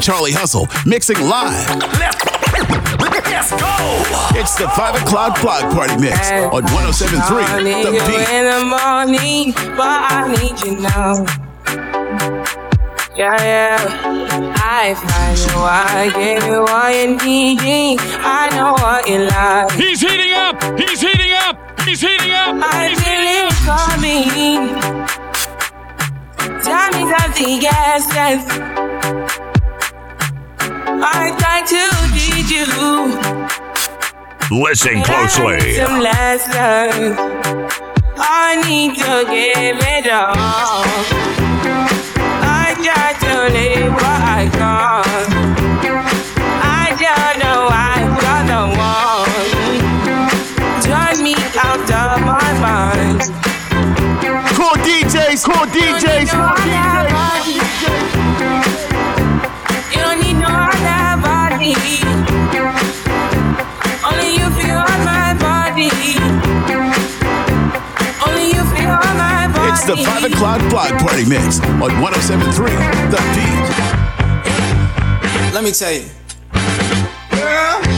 Charlie 0.00 0.32
Hustle 0.32 0.68
mixing 0.84 1.18
live. 1.20 1.66
Let's 3.34 3.50
go. 3.50 4.38
It's 4.38 4.54
the 4.56 4.68
5 4.68 5.02
o'clock 5.02 5.40
block 5.40 5.70
party 5.72 5.96
mix 5.96 6.30
on 6.30 6.62
1073 6.62 7.64
The 7.64 7.70
you 7.80 7.92
Beat. 8.06 8.28
in 8.28 8.44
the 8.44 8.64
morning, 8.64 9.52
but 9.76 10.12
I 10.12 10.28
need 10.28 10.60
you 10.64 10.80
now. 10.80 11.43
Yeah, 13.16 13.36
yeah. 13.44 13.78
I 14.56 14.92
find 14.94 15.38
you, 15.38 15.54
I 15.62 16.10
give 16.18 16.42
you 16.50 16.66
all 16.66 16.90
you 16.90 17.14
need. 17.24 18.00
I 18.18 18.50
know 18.50 18.72
what 18.72 19.08
you 19.08 19.18
like. 19.30 19.70
He's 19.70 20.00
heating 20.00 20.32
up. 20.34 20.60
He's 20.76 21.00
heating 21.00 21.32
up. 21.32 21.56
He's 21.82 22.00
heating 22.00 22.32
up. 22.32 22.56
I 22.58 22.88
He's 22.88 22.98
feel 22.98 23.22
it 23.38 23.54
coming. 23.70 24.74
Time 26.58 26.94
is 26.98 27.12
of 27.22 27.30
the 27.38 27.50
essence. 27.70 28.46
I 31.06 31.30
try 31.38 31.62
to 31.70 31.82
teach 32.18 32.50
you. 32.50 32.66
Listen 34.60 35.02
closely. 35.04 35.74
Some 35.74 36.00
lessons. 36.00 37.16
I 38.16 38.60
need 38.66 38.96
to 38.96 39.24
give 39.30 39.78
it 39.78 40.10
all. 40.10 41.33
DJs, 55.34 55.44
cool 55.50 55.66
DJs, 55.66 56.30
cool 56.30 56.46
DJs. 56.62 57.10
You 59.90 59.98
don't 59.98 60.20
need 60.22 60.38
no 60.38 60.46
other 60.46 61.18
body. 61.22 61.74
Only 64.06 64.30
you 64.38 64.46
feel 64.54 64.78
on 64.78 65.00
my 65.04 65.34
body. 65.34 65.90
Only 68.24 68.46
you 68.54 68.62
feel 68.76 68.94
on 68.94 69.16
my 69.18 69.50
body. 69.52 69.72
It's 69.72 69.84
the 69.84 69.96
5 69.96 70.24
o'clock 70.32 70.60
block 70.70 70.92
party 71.00 71.24
mix 71.28 71.58
on 71.60 72.00
1073 72.00 72.70
The 73.10 73.18
Beat. 73.34 73.66
Let 75.52 75.64
me 75.64 75.72
tell 75.72 75.92
you. 75.92 76.23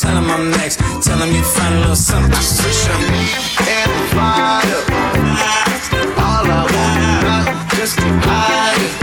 tell 0.00 0.16
him 0.16 0.30
I'm 0.30 0.50
next. 0.52 0.78
Tell 1.02 1.18
him 1.18 1.34
you 1.34 1.42
find 1.42 1.74
a 1.74 1.78
little 1.80 1.96
something 1.96 2.30
too 2.30 2.38
fresh, 2.38 2.86
I 2.86 2.94
know. 3.02 3.18
And 3.66 3.92
fire. 4.14 4.82
All 6.22 6.46
I 6.46 6.62
want 6.70 7.48
is 7.72 7.78
just 7.78 7.98
to 7.98 8.06
hide 8.22 8.78
it. 8.78 8.94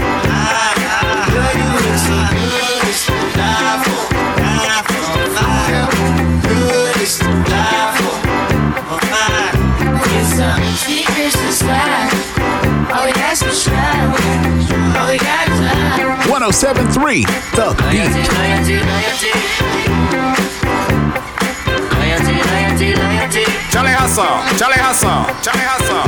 Girl, 1.32 1.54
you 1.60 1.68
look 1.76 2.00
so 2.00 2.16
good, 2.32 2.88
it's 2.88 3.04
to 3.08 3.18
die 3.36 3.76
for, 3.84 4.08
die 4.56 4.88
for. 4.88 5.20
I 5.36 5.52
good, 6.48 6.96
it's 7.04 7.16
to 7.20 7.32
die 7.44 7.92
for. 8.00 8.16
It's 10.16 10.40
a 10.40 10.50
secret 10.80 11.34
to 11.36 11.50
slide. 11.52 12.16
All 12.96 13.04
we 13.06 13.12
ask 13.20 13.44
is 13.44 13.68
1073 16.30 17.26
The 17.56 17.76
Beat. 17.92 19.85
Charlie 23.26 23.90
Hustle, 23.90 24.38
Charlie 24.54 24.78
Hustle, 24.78 25.26
Charlie 25.42 25.66
Hustle. 25.66 26.06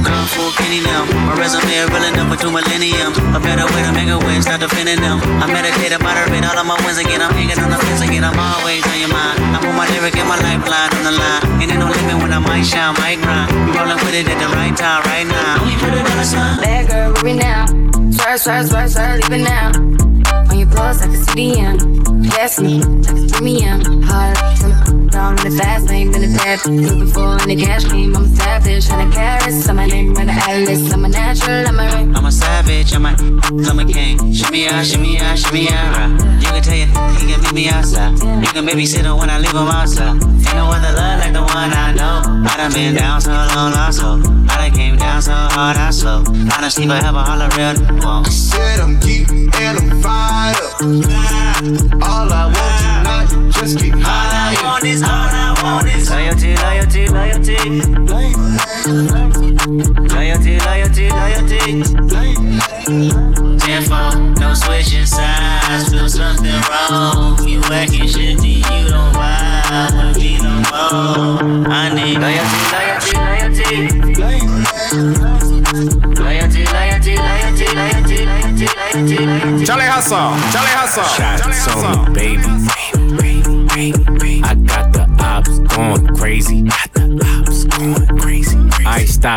Gone 0.00 0.24
for 0.32 0.48
a 0.48 0.56
penny 0.56 0.80
now. 0.80 1.04
My 1.28 1.36
resume 1.36 1.68
real 1.68 2.00
enough 2.00 2.32
for 2.32 2.40
two 2.40 2.48
millennium. 2.48 3.12
A 3.36 3.40
better 3.40 3.68
way 3.76 3.84
to 3.84 3.92
make 3.92 4.08
a 4.08 4.16
way, 4.16 4.40
stop 4.40 4.56
defending 4.56 5.04
them. 5.04 5.20
I 5.20 5.44
meditate 5.44 5.92
about 5.92 6.16
it, 6.16 6.32
all 6.48 6.56
of 6.56 6.64
my 6.64 6.80
wins 6.80 6.96
again. 6.96 7.20
I'm 7.20 7.28
hanging 7.36 7.60
on 7.60 7.68
the 7.68 7.76
fence 7.76 8.00
again. 8.00 8.24
I'm 8.24 8.40
always 8.40 8.80
on 8.88 8.96
your 9.04 9.12
mind. 9.12 9.36
I 9.52 9.60
put 9.60 9.76
my 9.76 9.84
lyric 9.92 10.16
and 10.16 10.24
my 10.24 10.40
lifeline 10.40 10.96
on 10.96 11.04
the 11.04 11.12
line. 11.12 11.44
Ain't 11.60 11.76
no 11.76 11.92
limit 11.92 12.16
when 12.16 12.32
I 12.32 12.40
might 12.40 12.64
shine, 12.64 12.96
might 13.04 13.20
grind. 13.20 13.52
We 13.68 13.76
rolling 13.76 14.00
with 14.00 14.16
it 14.16 14.24
at 14.24 14.40
the 14.40 14.48
right 14.56 14.72
time, 14.72 15.04
right 15.04 15.28
now. 15.28 15.60
We 15.60 15.76
put 15.76 15.92
it 15.92 16.08
on 16.08 16.16
the 16.16 16.24
sun. 16.24 16.56
Bad 16.64 16.88
girl, 16.88 17.12
worry 17.20 17.36
now. 17.36 17.68
Swerve, 18.16 18.40
swerve, 18.40 18.64
swerve, 18.72 18.88
swerve, 18.88 19.20
leave 19.28 19.40
it 19.40 19.44
now. 19.44 19.93
On 20.54 20.60
your 20.60 20.68
pulse, 20.68 21.02
I 21.02 21.06
can 21.06 21.24
see 21.24 21.52
the 21.52 21.58
end. 21.58 22.30
Destiny, 22.30 22.78
like 22.78 23.18
a 23.18 23.26
premium. 23.34 24.02
Hard, 24.02 24.36
down 25.10 25.36
in 25.38 25.50
the 25.50 25.58
fast 25.58 25.88
lane, 25.88 26.12
been 26.12 26.30
a 26.30 26.36
bad. 26.36 26.64
Looking 26.64 27.08
for 27.08 27.42
in 27.42 27.48
the 27.48 27.56
cash 27.56 27.90
game. 27.90 28.14
I'm 28.14 28.22
a 28.22 28.28
savage, 28.28 28.88
and 28.88 29.02
I 29.02 29.10
carrots. 29.10 29.68
I'm 29.68 29.78
a 29.80 29.86
name, 29.88 30.16
I'm 30.16 30.28
a 30.28 30.32
atlas. 30.32 30.92
I'm 30.92 31.04
a 31.04 31.08
natural, 31.08 31.66
I'm 31.66 31.80
a 31.80 31.96
ring. 31.96 32.14
I'm 32.14 32.24
a 32.24 32.30
savage, 32.30 32.94
I'm 32.94 33.04
a, 33.04 33.16
I'm 33.68 33.80
a 33.80 33.84
king. 33.84 34.32
Shimmy 34.32 34.68
out, 34.68 34.86
shimmy 34.86 35.18
out, 35.18 35.36
shimmy 35.36 35.68
out. 35.70 36.22
You 36.22 36.46
can 36.46 36.62
tell 36.62 36.76
you, 36.76 36.86
he 37.18 37.32
can 37.32 37.42
meet 37.42 37.52
me 37.52 37.68
outside. 37.68 38.12
You 38.12 38.50
can 38.54 38.64
babysit 38.64 39.02
him 39.02 39.16
when 39.16 39.30
I 39.30 39.38
leave 39.40 39.50
him 39.50 39.66
outside. 39.66 40.22
Ain't 40.22 40.54
no 40.54 40.70
other 40.70 40.94
love 40.94 41.18
like 41.18 41.32
the 41.32 41.42
one 41.42 41.72
I 41.74 41.92
know. 41.98 42.46
I 42.46 42.56
done 42.58 42.72
been 42.72 42.94
down 42.94 43.20
so 43.20 43.32
long, 43.32 43.72
lost 43.72 43.98
so. 43.98 44.22
I 44.50 44.68
done 44.68 44.72
came 44.78 44.96
down 44.98 45.20
so 45.20 45.32
hard, 45.32 45.76
I 45.78 45.90
slow. 45.90 46.22
Honestly, 46.56 46.86
forever, 46.86 47.18
all 47.18 47.42
I 47.42 47.50
have 47.50 47.58
a 47.58 47.58
holler 47.58 47.88
real 47.90 47.98
want. 48.04 48.28
Said 48.28 48.78
I'm 48.78 49.00
geek 49.00 49.28
and 49.30 49.78
I'm 49.78 50.00
fired 50.44 50.60
up. 50.60 50.80
All 52.02 52.32
I 52.32 52.44
want 52.46 52.74
tonight, 52.82 53.52
just 53.52 53.78
keep 53.78 53.94
high. 53.94 54.54
All 54.54 54.66
I 54.66 54.72
want 54.72 54.84
is, 54.84 55.02
all 55.02 55.08
I 55.08 55.54
want 55.62 55.88
is 55.88 56.10
loyalty, 56.10 56.56
loyalty, 56.56 57.08
loyalty. 57.08 57.56
Loyalty, 58.04 59.23
Charlie 80.94 81.23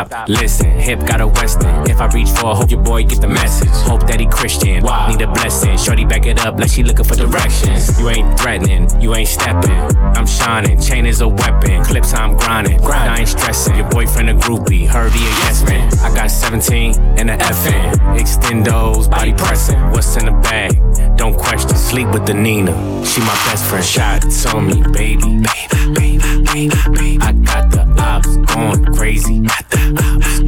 stop, 0.06 0.30
listen. 0.30 0.70
Hip 0.72 1.00
got 1.06 1.22
a 1.22 1.28
western. 1.28 1.90
If 1.90 2.00
I 2.00 2.08
reach 2.08 2.30
for, 2.30 2.56
hope 2.56 2.70
your 2.70 2.82
boy 2.82 3.04
get 3.04 3.22
the 3.22 3.28
message. 3.28 3.70
Hope 3.70 4.06
that 4.08 4.20
he 4.20 4.28
Christian. 4.28 4.84
Need 4.84 5.22
a 5.22 5.28
blessing. 5.28 5.78
Shorty 5.78 6.06
back 6.06 6.26
it 6.26 6.40
up 6.40 6.60
like 6.60 6.70
she 6.70 6.84
looking 6.84 7.06
for 7.06 7.16
directions. 7.16 8.00
You 8.00 8.10
ain't 8.10 8.40
threatening, 8.40 9.02
you 9.02 9.16
ain't 9.16 9.28
stepping. 9.28 9.72
I'm 10.18 10.26
shining, 10.26 10.80
chain 10.80 11.06
is 11.06 11.22
a 11.22 11.28
weapon. 11.28 11.84
Clips 11.84 12.14
I'm 12.14 12.36
grinding. 12.36 12.82
I 12.82 13.20
ain't 13.20 13.30
stressing. 13.30 13.76
Your 13.76 13.90
boyfriend 13.90 14.30
a 14.30 14.34
groupie, 14.34 14.88
heard 14.88 15.12
he 15.14 15.26
a 15.26 15.30
yes 15.30 15.64
man. 15.64 15.92
I 16.00 16.14
got 16.14 16.32
17 16.32 16.96
and 17.18 17.30
a 17.30 17.38
FN. 17.38 18.18
Extendos, 18.18 19.10
body 19.10 19.34
pressing. 19.34 19.80
What's 19.92 20.16
in 20.18 20.26
the 20.26 20.32
bag? 20.32 20.78
Don't 21.18 21.38
question. 21.38 21.76
Sleep 21.76 22.08
with 22.10 22.26
the 22.26 22.34
Nina. 22.34 22.74
She 23.06 23.22
my 23.22 23.28
best 23.46 23.66
friend. 23.66 23.86
Shots 23.86 24.46
on 24.48 24.68
me, 24.68 24.84
baby. 24.92 25.42
Baby, 25.42 25.94
baby, 25.94 26.44
baby, 26.44 26.76
baby. 26.94 27.18
I 27.22 27.32
got 27.32 27.72
the 27.72 27.87
ops 28.18 28.38
going 28.38 28.86
crazy. 28.94 29.48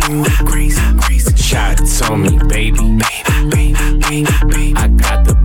Going 0.08 0.26
crazy, 0.48 0.82
me, 2.18 2.40
baby. 2.48 3.00
I 4.76 4.88
got 4.98 5.26
the 5.26 5.39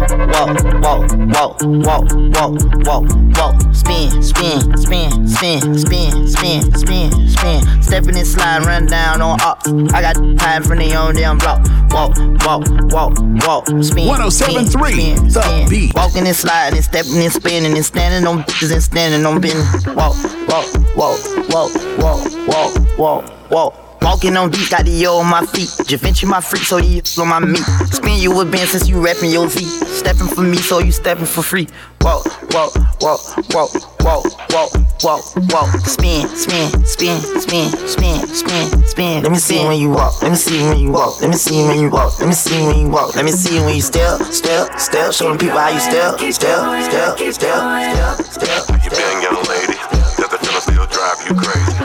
walk, 0.00 0.62
walk, 0.82 1.12
walk, 1.32 1.60
walk, 1.62 2.12
walk, 2.34 2.84
walk, 2.84 3.04
walk. 3.36 3.74
Spin, 3.74 4.22
spin, 4.22 4.76
spin, 4.76 5.28
spin, 5.28 5.78
spin, 5.78 6.28
spin, 6.28 6.74
spin, 6.74 7.28
spin. 7.28 7.82
Stepping 7.82 8.16
and 8.16 8.26
sliding, 8.26 8.66
run 8.66 8.86
down 8.86 9.22
on 9.22 9.40
ops. 9.40 9.68
I 9.92 10.02
got 10.02 10.14
time 10.38 10.62
from 10.62 10.78
the 10.78 10.94
own 10.94 11.14
damn 11.14 11.38
block. 11.38 11.64
Walk, 11.90 12.16
walk, 12.44 12.64
walk, 12.92 13.18
walk. 13.46 13.66
Spin, 13.82 14.06
1073, 14.06 14.92
spin, 14.92 15.28
The 15.28 15.42
spin. 15.42 15.68
Beat. 15.68 15.94
Walking 15.94 16.26
and 16.26 16.36
sliding, 16.36 16.82
stepping 16.82 17.18
and 17.18 17.32
spinning 17.32 17.74
and 17.74 17.84
standing 17.84 18.26
on 18.26 18.42
bitches 18.42 18.72
and 18.72 18.82
standing 18.82 19.24
on 19.24 19.40
business. 19.40 19.86
Walk, 19.86 20.16
walk, 20.48 20.66
walk, 20.96 21.18
walk, 21.48 21.74
walk, 21.98 22.48
walk, 22.48 22.98
walk, 22.98 23.50
walk. 23.50 23.85
Walking 24.06 24.36
on 24.36 24.50
deep, 24.50 24.70
got 24.70 24.84
the 24.84 24.92
yo 24.92 25.18
on 25.18 25.26
my 25.26 25.44
feet. 25.44 25.66
Javinci 25.90 26.28
my 26.30 26.40
freak, 26.40 26.62
so 26.62 26.76
you 26.76 27.02
on 27.18 27.26
my 27.26 27.40
meat. 27.40 27.66
Spin 27.90 28.22
you 28.22 28.30
a 28.40 28.44
been 28.44 28.64
since 28.64 28.86
you 28.88 29.04
rapping 29.04 29.32
your 29.32 29.48
Z. 29.48 29.66
Stepping 29.66 30.28
for 30.28 30.42
me, 30.42 30.58
so 30.58 30.78
you 30.78 30.92
stepping 30.92 31.26
for 31.26 31.42
free. 31.42 31.66
Walk, 32.02 32.22
walk, 32.54 32.70
walk, 33.02 33.18
walk, 33.50 33.74
walk, 34.06 34.22
walk, 34.54 34.70
walk, 35.02 35.24
walk. 35.50 35.68
Spin, 35.82 36.22
spin, 36.38 36.70
spin, 36.86 37.18
spin, 37.34 37.66
spin, 37.90 38.28
spin, 38.30 38.84
spin. 38.86 39.22
Let 39.24 39.32
me 39.32 39.38
see 39.38 39.66
when 39.66 39.80
you 39.80 39.90
walk. 39.90 40.22
Let 40.22 40.30
me 40.30 40.36
see 40.36 40.62
when 40.62 40.78
you 40.78 40.92
walk. 40.92 41.20
Let 41.20 41.30
me 41.30 41.36
see 41.36 41.66
when 41.66 41.80
you 41.80 41.90
walk. 41.90 42.20
Let 42.20 42.28
me 42.28 42.34
see 42.34 42.62
when 42.62 42.78
you 42.78 42.88
walk. 42.88 43.16
Let 43.16 43.24
me 43.24 43.32
see 43.32 43.58
when 43.58 43.74
you 43.74 43.82
step, 43.82 44.22
step, 44.30 44.78
step. 44.78 45.12
Show 45.14 45.30
them 45.30 45.36
people 45.38 45.58
how 45.58 45.70
you 45.70 45.80
step, 45.80 46.20
step, 46.30 46.30
step, 46.30 47.18
step, 47.18 47.34
step, 47.34 48.22
step. 48.22 48.70
How 48.70 48.84
you 48.84 48.90
been, 48.90 49.22
young 49.26 49.42
lady? 49.50 49.74
Does 50.14 50.30
the 50.30 50.38
feeling 50.38 50.62
still 50.62 50.86
drive 50.86 51.26
you 51.26 51.34
crazy? 51.34 51.75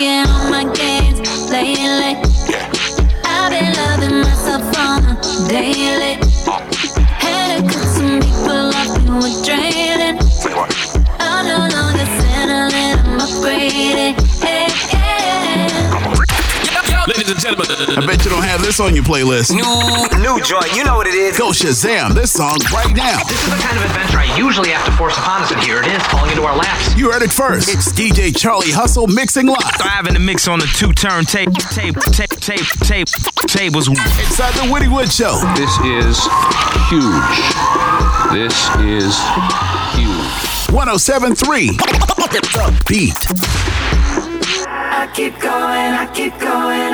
Working 0.00 0.30
on 0.30 0.50
my 0.50 0.64
games 0.74 1.50
lately. 1.50 2.16
I've 3.24 3.50
been 3.50 3.72
loving 3.74 4.20
myself 4.20 4.78
on 4.78 5.04
a 5.04 5.48
daily. 5.48 6.14
Had 7.18 7.56
to 7.56 7.62
cut 7.62 7.86
some 7.86 8.20
people 8.20 8.70
off 8.74 8.96
who 8.98 9.14
were 9.16 9.44
draining. 9.44 10.18
I'm 11.18 11.46
no 11.46 11.58
longer 11.76 12.06
settling, 12.18 12.72
I'm 12.72 13.20
upgrading. 13.20 14.19
Hey, 17.10 17.16
hey. 17.16 17.26
Ladies 17.26 17.30
and 17.30 17.40
gentlemen, 17.40 17.98
I 17.98 18.06
bet 18.06 18.24
you 18.24 18.30
don't 18.30 18.44
have 18.44 18.62
this 18.62 18.78
on 18.78 18.94
your 18.94 19.02
playlist. 19.02 19.50
New, 19.50 20.22
new 20.22 20.40
joint. 20.42 20.74
You 20.76 20.84
know 20.84 20.96
what 20.96 21.06
it 21.06 21.14
is. 21.14 21.36
Go 21.36 21.50
Shazam 21.50 22.14
this 22.14 22.32
song 22.32 22.56
right 22.72 22.94
now. 22.94 23.18
This 23.24 23.42
is 23.42 23.50
the 23.50 23.58
kind 23.58 23.76
of 23.76 23.84
adventure 23.84 24.18
I 24.18 24.36
usually 24.38 24.70
have 24.70 24.84
to 24.86 24.92
force 24.92 25.16
upon 25.16 25.42
us, 25.42 25.50
and 25.50 25.60
here 25.62 25.80
it 25.80 25.86
is, 25.88 26.02
falling 26.06 26.30
into 26.30 26.42
our 26.42 26.56
laps. 26.56 26.94
You 26.96 27.10
heard 27.10 27.22
it 27.22 27.32
first. 27.32 27.68
It's 27.68 27.92
DJ 27.92 28.36
Charlie 28.36 28.70
Hustle 28.70 29.08
mixing 29.08 29.46
live. 29.46 29.58
Having 29.80 30.14
the 30.14 30.20
mix 30.20 30.46
on 30.46 30.60
the 30.60 30.66
two 30.76 30.92
turn 30.92 31.24
tape, 31.24 31.52
tape, 31.74 31.96
tape, 32.12 32.30
tape, 32.30 32.66
tape, 32.86 33.08
tables. 33.48 33.88
Inside 33.88 34.54
the 34.54 34.70
Woody 34.70 34.88
Wood 34.88 35.10
Show. 35.10 35.34
This 35.56 35.74
is 35.82 36.22
huge. 36.86 37.34
This 38.30 38.54
is 38.78 39.18
huge. 39.98 40.50
1073 40.70 41.66
The 42.30 42.82
Beat. 42.86 43.18
I 44.92 45.06
keep 45.14 45.38
going, 45.40 45.94
I 45.94 46.06
keep 46.12 46.38
going, 46.38 46.44
I 46.44 46.44
keep 46.44 46.44
going 46.44 46.89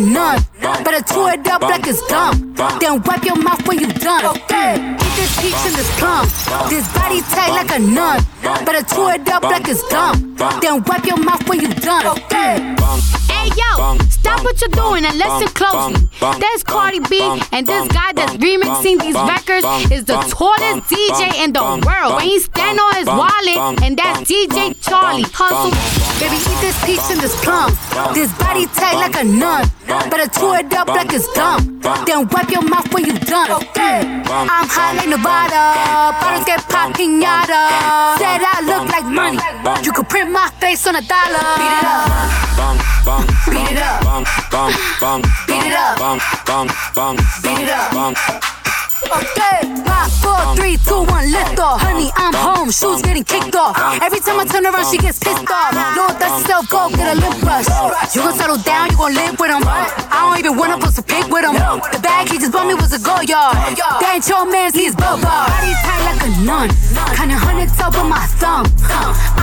like. 0.00 0.42
Better 0.84 1.02
chew 1.12 1.26
it 1.28 1.46
up 1.46 1.62
like 1.62 1.86
it's 1.86 2.02
gum. 2.08 2.54
Then 2.80 3.02
wipe 3.02 3.24
your 3.24 3.36
mouth 3.36 3.66
when 3.66 3.78
you 3.78 3.86
done. 3.86 4.36
Eat 4.36 4.98
this 5.16 5.40
peach 5.40 5.62
and 5.66 5.74
this 5.74 5.90
plum. 5.98 6.26
This 6.68 6.86
body 6.94 7.20
tight 7.22 7.50
like 7.50 7.70
a 7.76 7.78
nun. 7.78 8.24
Better 8.42 8.82
chew 8.94 9.08
it 9.08 9.28
up 9.28 9.42
like 9.42 9.68
it's 9.68 9.82
gum. 9.90 10.36
Then 10.60 10.82
wipe 10.84 11.04
your 11.04 11.18
mouth 11.18 11.48
when 11.48 11.60
you 11.60 11.68
done. 11.68 12.06
Okay. 12.06 12.76
Hey 13.30 13.48
yo, 13.56 13.96
stop 14.10 14.44
what 14.44 14.60
you're 14.60 14.68
doing 14.70 15.04
and 15.04 15.16
listen 15.16 15.48
closely. 15.48 16.08
There's 16.40 16.62
Cardi 16.62 17.00
B, 17.08 17.20
and 17.52 17.66
this 17.66 17.88
the 20.10 20.18
tallest 20.34 20.90
DJ 20.90 21.44
in 21.44 21.52
the 21.52 21.62
world. 21.62 22.14
When 22.16 22.26
he 22.26 22.38
stand 22.40 22.80
on 22.80 22.94
his 22.94 23.06
wallet, 23.06 23.82
and 23.82 23.96
that's 23.96 24.20
DJ 24.30 24.74
Charlie. 24.82 25.24
Hustle. 25.30 25.70
Baby, 26.18 26.36
eat 26.36 26.60
this 26.60 26.76
peach 26.84 27.06
and 27.10 27.20
this 27.20 27.34
plum. 27.44 27.70
This 28.12 28.32
body 28.36 28.66
tight 28.66 28.96
like 28.98 29.16
a 29.16 29.24
nun. 29.24 29.70
Better 29.86 30.28
chew 30.28 30.54
it 30.54 30.72
up 30.74 30.88
like 30.88 31.12
it's 31.12 31.26
gum. 31.34 31.80
Then 32.06 32.28
wipe 32.28 32.50
your 32.50 32.62
mouth 32.62 32.92
when 32.92 33.04
you 33.04 33.18
done. 33.18 33.50
I'm 33.50 34.66
high 34.68 34.94
like 34.94 35.08
Nevada. 35.08 36.18
Bottles 36.20 36.44
get 36.44 36.60
pop 36.68 36.92
pinata. 36.92 38.18
Said 38.18 38.42
I 38.42 38.60
look 38.66 38.88
like 38.90 39.06
money. 39.06 39.38
You 39.84 39.92
could 39.92 40.08
print 40.08 40.30
my 40.30 40.50
face 40.60 40.86
on 40.86 40.96
a 40.96 41.02
dollar. 41.02 41.40
Beat 41.56 41.72
it 41.72 41.84
up. 41.88 42.04
Beat 43.48 43.72
it 43.72 43.80
up. 43.80 44.04
Beat 44.44 44.66
it 44.86 44.92
up. 44.92 45.18
Beat 45.46 45.64
it 45.66 45.74
up. 45.74 47.16
Beat 47.42 47.60
it 47.64 47.70
up. 47.70 48.59
Lift 51.20 51.60
off. 51.60 51.80
Honey, 51.82 52.10
I'm 52.16 52.32
home. 52.34 52.72
Shoes 52.72 53.02
getting 53.02 53.22
kicked 53.22 53.54
off. 53.54 53.76
Every 54.02 54.18
time 54.20 54.40
I 54.40 54.44
turn 54.46 54.64
around, 54.66 54.88
she 54.90 54.96
gets 54.98 55.18
pissed 55.18 55.46
off. 55.46 55.70
No, 55.94 56.08
that's 56.18 56.42
yourself, 56.42 56.68
go 56.70 56.88
get 56.90 57.12
a 57.12 57.20
lip 57.20 57.38
brush. 57.44 57.68
You 58.16 58.22
gon' 58.22 58.34
settle 58.34 58.56
down, 58.56 58.90
you 58.90 58.96
gon' 58.96 59.14
live 59.14 59.38
with 59.38 59.50
him. 59.52 59.62
I 59.62 60.26
don't 60.26 60.38
even 60.40 60.56
wanna 60.56 60.78
post 60.78 60.98
a 60.98 61.02
pic 61.02 61.28
with 61.28 61.44
him. 61.44 61.54
The 61.54 62.00
bag 62.02 62.32
he 62.32 62.38
just 62.38 62.50
bought 62.50 62.66
me 62.66 62.74
was 62.74 62.90
a 62.96 62.98
Goyard. 62.98 63.54
That 63.76 64.10
ain't 64.16 64.26
your 64.26 64.48
man's, 64.48 64.74
he's 64.74 64.96
bubba. 64.96 65.22
Body 65.22 65.76
tight 65.84 66.02
like 66.08 66.22
a 66.24 66.30
nun. 66.42 66.68
Kinda 67.14 67.36
hundred 67.36 67.68
top 67.76 67.94
of 67.94 68.08
my 68.08 68.26
thumb. 68.40 68.66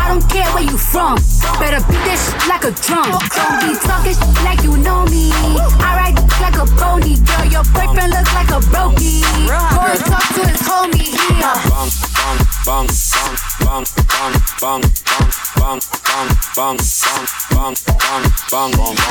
I 0.08 0.12
don't 0.12 0.30
care 0.30 0.48
where 0.56 0.63
you 0.63 0.78
from. 0.78 1.20
Better 1.60 1.84
beat 1.91 2.00
this 2.08 2.32
like 2.48 2.63
a 2.63 2.72
drum. 2.72 3.12
Don't 3.12 3.60
be 3.60 3.76
talking 3.84 4.15
shit 4.15 4.39
like 4.48 4.63
you 4.63 4.78
know 4.78 5.04
me. 5.04 5.32
I 5.84 6.00
ride 6.00 6.15
like 6.39 6.56
a 6.56 6.65
pony, 6.80 7.20
girl. 7.28 7.43
Your 7.43 7.67
boyfriend 7.76 8.15
looks 8.15 8.32
like 8.32 8.48
a 8.48 8.63
brokey. 8.72 9.20
Boy, 9.76 10.00
talk 10.08 10.24
to 10.32 10.48
his 10.48 10.63
homie. 10.63 11.12
Yeah. 11.36 11.60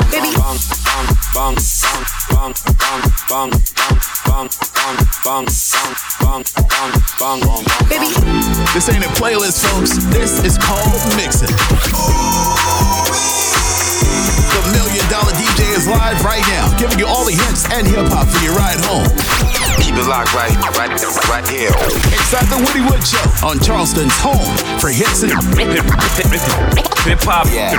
Baby. 0.09 0.33
Baby. 7.89 8.09
This 8.73 8.89
ain't 8.89 9.03
a 9.03 9.09
playlist, 9.19 9.65
folks. 9.65 9.97
This 10.13 10.43
is 10.43 10.57
called 10.57 10.86
mixing. 11.15 11.51
The 14.53 14.61
Million 14.71 15.05
Dollar 15.09 15.33
DJ 15.33 15.75
is 15.75 15.87
live 15.87 16.23
right 16.23 16.45
now, 16.47 16.71
giving 16.77 16.99
you 16.99 17.07
all 17.07 17.25
the 17.25 17.33
hits 17.33 17.65
and 17.71 17.87
hip 17.87 18.07
hop 18.07 18.27
for 18.27 18.43
your 18.43 18.55
ride 18.55 18.76
home. 20.07 20.15
Locked 20.17 20.31
right, 20.33 20.55
right, 20.77 20.89
right 21.29 21.45
here. 21.47 21.71
Inside 22.15 22.47
the 22.47 22.57
Woody 22.63 22.79
Wood 22.81 23.03
Show 23.03 23.19
on 23.45 23.59
Charleston's 23.59 24.17
home 24.19 24.55
for 24.79 24.89
hits 24.89 25.23
and 25.23 25.31
Hip 25.31 25.39
hop. 27.23 27.47
Hip 27.47 27.69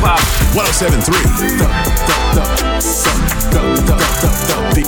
hop. 0.00 0.20
1073. 0.54 1.16
The, 1.56 1.66
the, 2.00 2.14
the, 2.34 2.42
the, 3.50 3.60
the, 3.80 3.84
the, 3.84 3.96
the, 4.70 4.80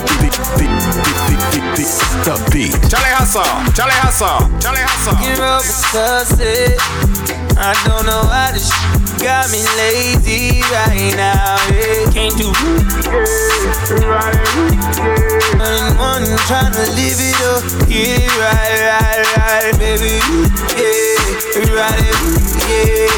the, 2.25 2.35
beat. 2.53 2.73
Charlie 2.89 3.13
Hustle, 3.13 3.43
Charlie 3.75 3.99
Hustle, 3.99 4.49
Charlie 4.61 4.81
Hustle. 4.81 5.15
Give 5.19 5.41
up 5.41 5.63
because 5.63 6.41
it, 6.41 6.79
I 7.59 7.75
don't 7.85 8.07
know 8.07 8.23
why 8.25 8.53
this 8.53 8.69
shit 8.69 9.02
got 9.23 9.51
me 9.53 9.63
lazy 9.79 10.61
right 10.75 11.15
now. 11.17 11.57
Yeah. 11.71 12.11
Can't 12.11 12.37
do 12.37 12.51
Running 15.59 15.97
one 15.97 16.27
trying 16.51 16.73
to 16.73 16.87
live 16.99 17.21
it 17.23 17.39
up. 17.47 17.63
Yeah, 17.89 18.27
right, 18.43 18.83
right, 18.91 19.23
right, 19.37 19.79
baby. 19.79 20.19
Yeah, 20.75 21.79
right, 21.79 22.03
yeah. 22.67 23.15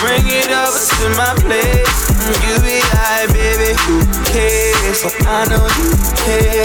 Bring 0.00 0.24
it 0.26 0.50
over 0.50 0.80
to 0.80 1.06
my 1.16 1.34
place. 1.44 2.21
You 2.22 2.54
be 2.62 2.78
like, 2.94 3.34
baby, 3.34 3.74
who 3.82 3.98
cares? 4.30 5.02
I 5.26 5.42
know 5.50 5.66
you 5.74 5.90
care. 6.22 6.62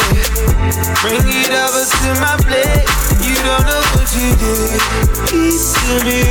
Bring 1.02 1.26
it 1.26 1.50
over 1.50 1.82
to 1.82 2.10
my 2.22 2.38
place. 2.46 2.86
You 3.26 3.34
don't 3.41 3.65
know 3.65 3.82
what 3.98 4.06
you 4.13 4.38
did. 4.38 4.78
Speak 5.26 5.58
to 5.58 6.06
me. 6.06 6.22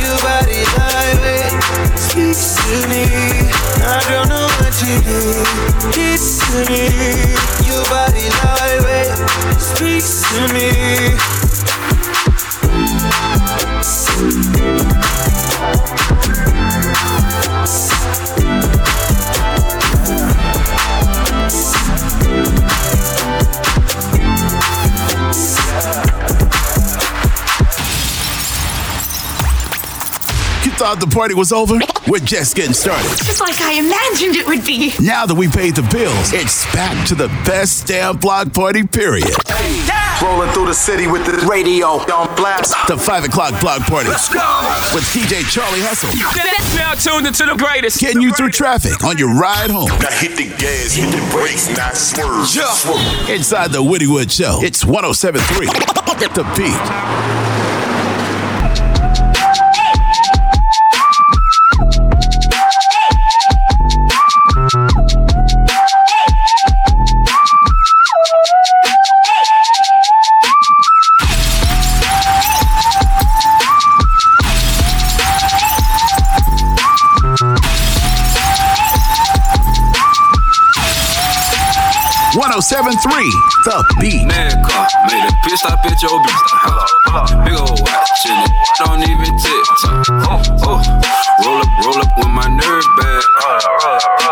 Your 0.00 0.16
body 0.24 0.64
like 0.72 1.52
Speak 2.00 2.32
to 2.32 2.76
me. 2.88 3.04
I 3.84 4.00
don't 4.08 4.28
know 4.32 4.48
what 4.56 4.72
you 4.80 5.04
did. 5.04 5.44
Speak 5.92 6.16
to 6.48 6.64
me. 6.72 6.88
Your 7.68 7.84
body 7.92 8.32
like 8.40 9.12
Speak 9.60 10.00
to 10.00 10.48
me. 10.54 11.36
You 30.64 30.72
thought 30.72 30.98
the 31.00 31.06
party 31.06 31.34
was 31.34 31.52
over? 31.52 31.78
We're 32.08 32.18
just 32.20 32.54
getting 32.54 32.72
started. 32.72 33.08
Just 33.24 33.40
like 33.40 33.60
I 33.60 33.72
imagined 33.72 34.36
it 34.36 34.46
would 34.46 34.64
be. 34.64 34.92
Now 35.00 35.26
that 35.26 35.34
we 35.34 35.48
paid 35.48 35.74
the 35.74 35.82
bills, 35.82 36.32
it's 36.32 36.64
back 36.72 37.06
to 37.08 37.14
the 37.14 37.28
best 37.44 37.86
damn 37.86 38.16
block 38.16 38.52
party, 38.52 38.86
period. 38.86 39.34
Rolling 40.22 40.50
through 40.52 40.66
the 40.66 40.74
city 40.74 41.06
with 41.06 41.26
the 41.26 41.46
radio 41.46 41.86
on 42.08 42.34
blast. 42.36 42.74
The 42.88 42.96
5 42.96 43.24
o'clock 43.24 43.60
block 43.60 43.82
party 43.82 44.08
Let's 44.08 44.28
go. 44.32 44.40
with 44.94 45.04
DJ 45.12 45.44
Charlie 45.50 45.80
Hustle. 45.82 46.08
Now 46.74 46.94
tuned 46.94 47.26
into 47.26 47.44
the 47.44 47.54
greatest. 47.62 48.00
Getting 48.00 48.22
you 48.22 48.32
through 48.32 48.50
traffic 48.50 49.04
on 49.04 49.18
your 49.18 49.34
ride 49.34 49.70
home. 49.70 49.88
Now 50.00 50.10
hit 50.10 50.36
the 50.36 50.48
gas, 50.56 50.94
hit 50.94 51.10
the 51.12 51.30
brakes, 51.30 51.68
not 51.76 51.96
swerve. 51.96 52.46
Swerve. 52.46 53.28
Inside 53.28 53.72
the 53.72 53.82
Woody 53.82 54.06
Wood 54.06 54.32
Show, 54.32 54.60
it's 54.62 54.84
1073. 54.86 55.66
The 56.26 56.42
beat. 56.56 57.35
The 82.76 83.96
beat. 84.00 84.26
Man 84.26 84.52
car, 84.64 84.86
made 85.08 85.24
a 85.24 85.32
pit 85.44 85.56
stop 85.56 85.80
at 85.80 86.02
your 86.02 86.20
bitch. 86.20 87.44
Big 87.44 87.56
ol' 87.56 87.72
watch 87.80 88.10
don't 88.76 89.00
even. 89.00 89.32
Oh, 90.28 90.42
oh, 90.60 90.80
roll 91.40 91.56
up, 91.56 91.70
roll 91.80 91.96
up 91.96 92.12
with 92.18 92.28
my 92.28 92.48
nerve 92.48 92.84
bag. 93.00 93.22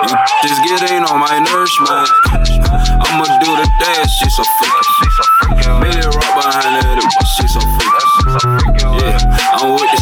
You 0.05 0.49
just 0.49 0.61
get 0.69 0.91
in 0.93 1.05
on 1.05 1.21
my 1.21 1.39
nerves, 1.41 1.73
man. 1.89 2.07
I'ma 3.01 3.25
do 3.41 3.51
the 3.57 3.69
dance, 3.81 4.13
she 4.13 4.29
so 4.29 4.45
freaky. 4.61 5.09
Made 5.81 5.97
it 5.97 6.13
right 6.13 6.35
behind 6.37 6.85
her, 6.85 7.01
she 7.41 7.49
so. 7.49 7.61
Yeah, 9.01 9.19
I'm 9.57 9.73
with 9.73 9.94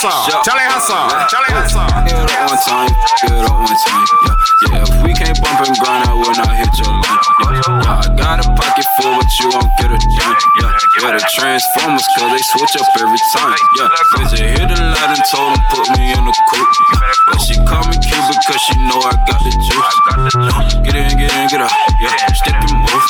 Hustle, 0.00 0.40
Charlie 0.48 0.64
Hustle, 0.64 0.96
Charlie 1.28 1.52
Hustle. 1.52 1.84
Hit 2.08 2.16
up 2.16 2.48
one 2.48 2.56
time, 2.64 2.88
hit 3.20 3.44
up 3.44 3.52
one 3.52 3.68
time, 3.68 4.06
yeah, 4.24 4.80
yeah. 4.80 4.88
If 4.88 4.96
we 5.04 5.12
can't 5.12 5.36
bump 5.44 5.60
and 5.60 5.76
grind, 5.76 6.08
I 6.08 6.16
will 6.16 6.32
not 6.40 6.56
hit 6.56 6.72
your 6.80 6.88
line. 6.88 7.20
Yeah, 7.44 7.68
yeah. 7.68 8.00
I 8.00 8.08
got 8.16 8.40
a 8.40 8.48
pocket 8.56 8.88
full, 8.96 9.12
but 9.12 9.28
you 9.36 9.52
won't 9.52 9.68
get 9.76 9.92
a 9.92 10.00
dime. 10.00 10.40
Yeah, 10.56 10.72
yeah. 11.04 11.20
The 11.20 11.28
Transformers, 11.36 12.08
cause 12.16 12.32
they 12.32 12.40
switch 12.48 12.80
up 12.80 12.88
every 12.96 13.20
time. 13.36 13.52
Yeah, 13.76 13.92
bitch, 14.16 14.40
you 14.40 14.48
hit 14.56 14.72
the 14.72 14.80
light 14.80 15.12
and 15.12 15.24
told 15.28 15.52
them 15.52 15.60
put 15.68 15.84
me 15.92 16.16
in 16.16 16.24
the 16.24 16.32
coupe. 16.48 16.72
But 17.28 17.38
she 17.44 17.60
call 17.68 17.84
me 17.84 18.00
cute 18.00 18.24
because 18.24 18.60
she 18.64 18.80
know 18.88 19.04
I 19.04 19.12
got 19.28 19.40
the 19.44 19.52
juice. 19.52 19.96
Get 20.80 20.96
in, 20.96 21.12
get 21.20 21.28
in, 21.28 21.44
get 21.52 21.60
out. 21.60 21.76
Yeah, 22.00 22.16
step 22.40 22.56
and 22.56 22.72
move. 22.72 23.04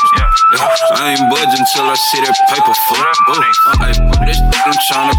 Yeah, 0.59 0.99
I 0.99 1.15
ain't 1.15 1.23
budging 1.31 1.67
till 1.71 1.87
I 1.87 1.95
see 2.11 2.19
that 2.27 2.35
paper 2.51 2.75
full. 2.75 2.99
Ooh 2.99 3.80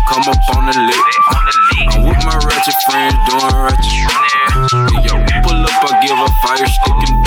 come 0.08 0.26
up 0.28 0.42
on 0.56 0.66
the 0.66 0.76
lick. 0.78 1.06
I'm 1.92 2.04
with 2.08 2.22
my 2.26 2.38
ratchet 2.38 2.78
friends 2.88 3.18
doing 3.28 3.54
ratchet. 3.54 4.32
Yo, 5.06 5.16
pull 5.44 5.62
up, 5.64 5.84
I 5.84 6.00
give 6.06 6.18
a 6.18 6.30
fire 6.44 6.68
stickin' 6.68 7.18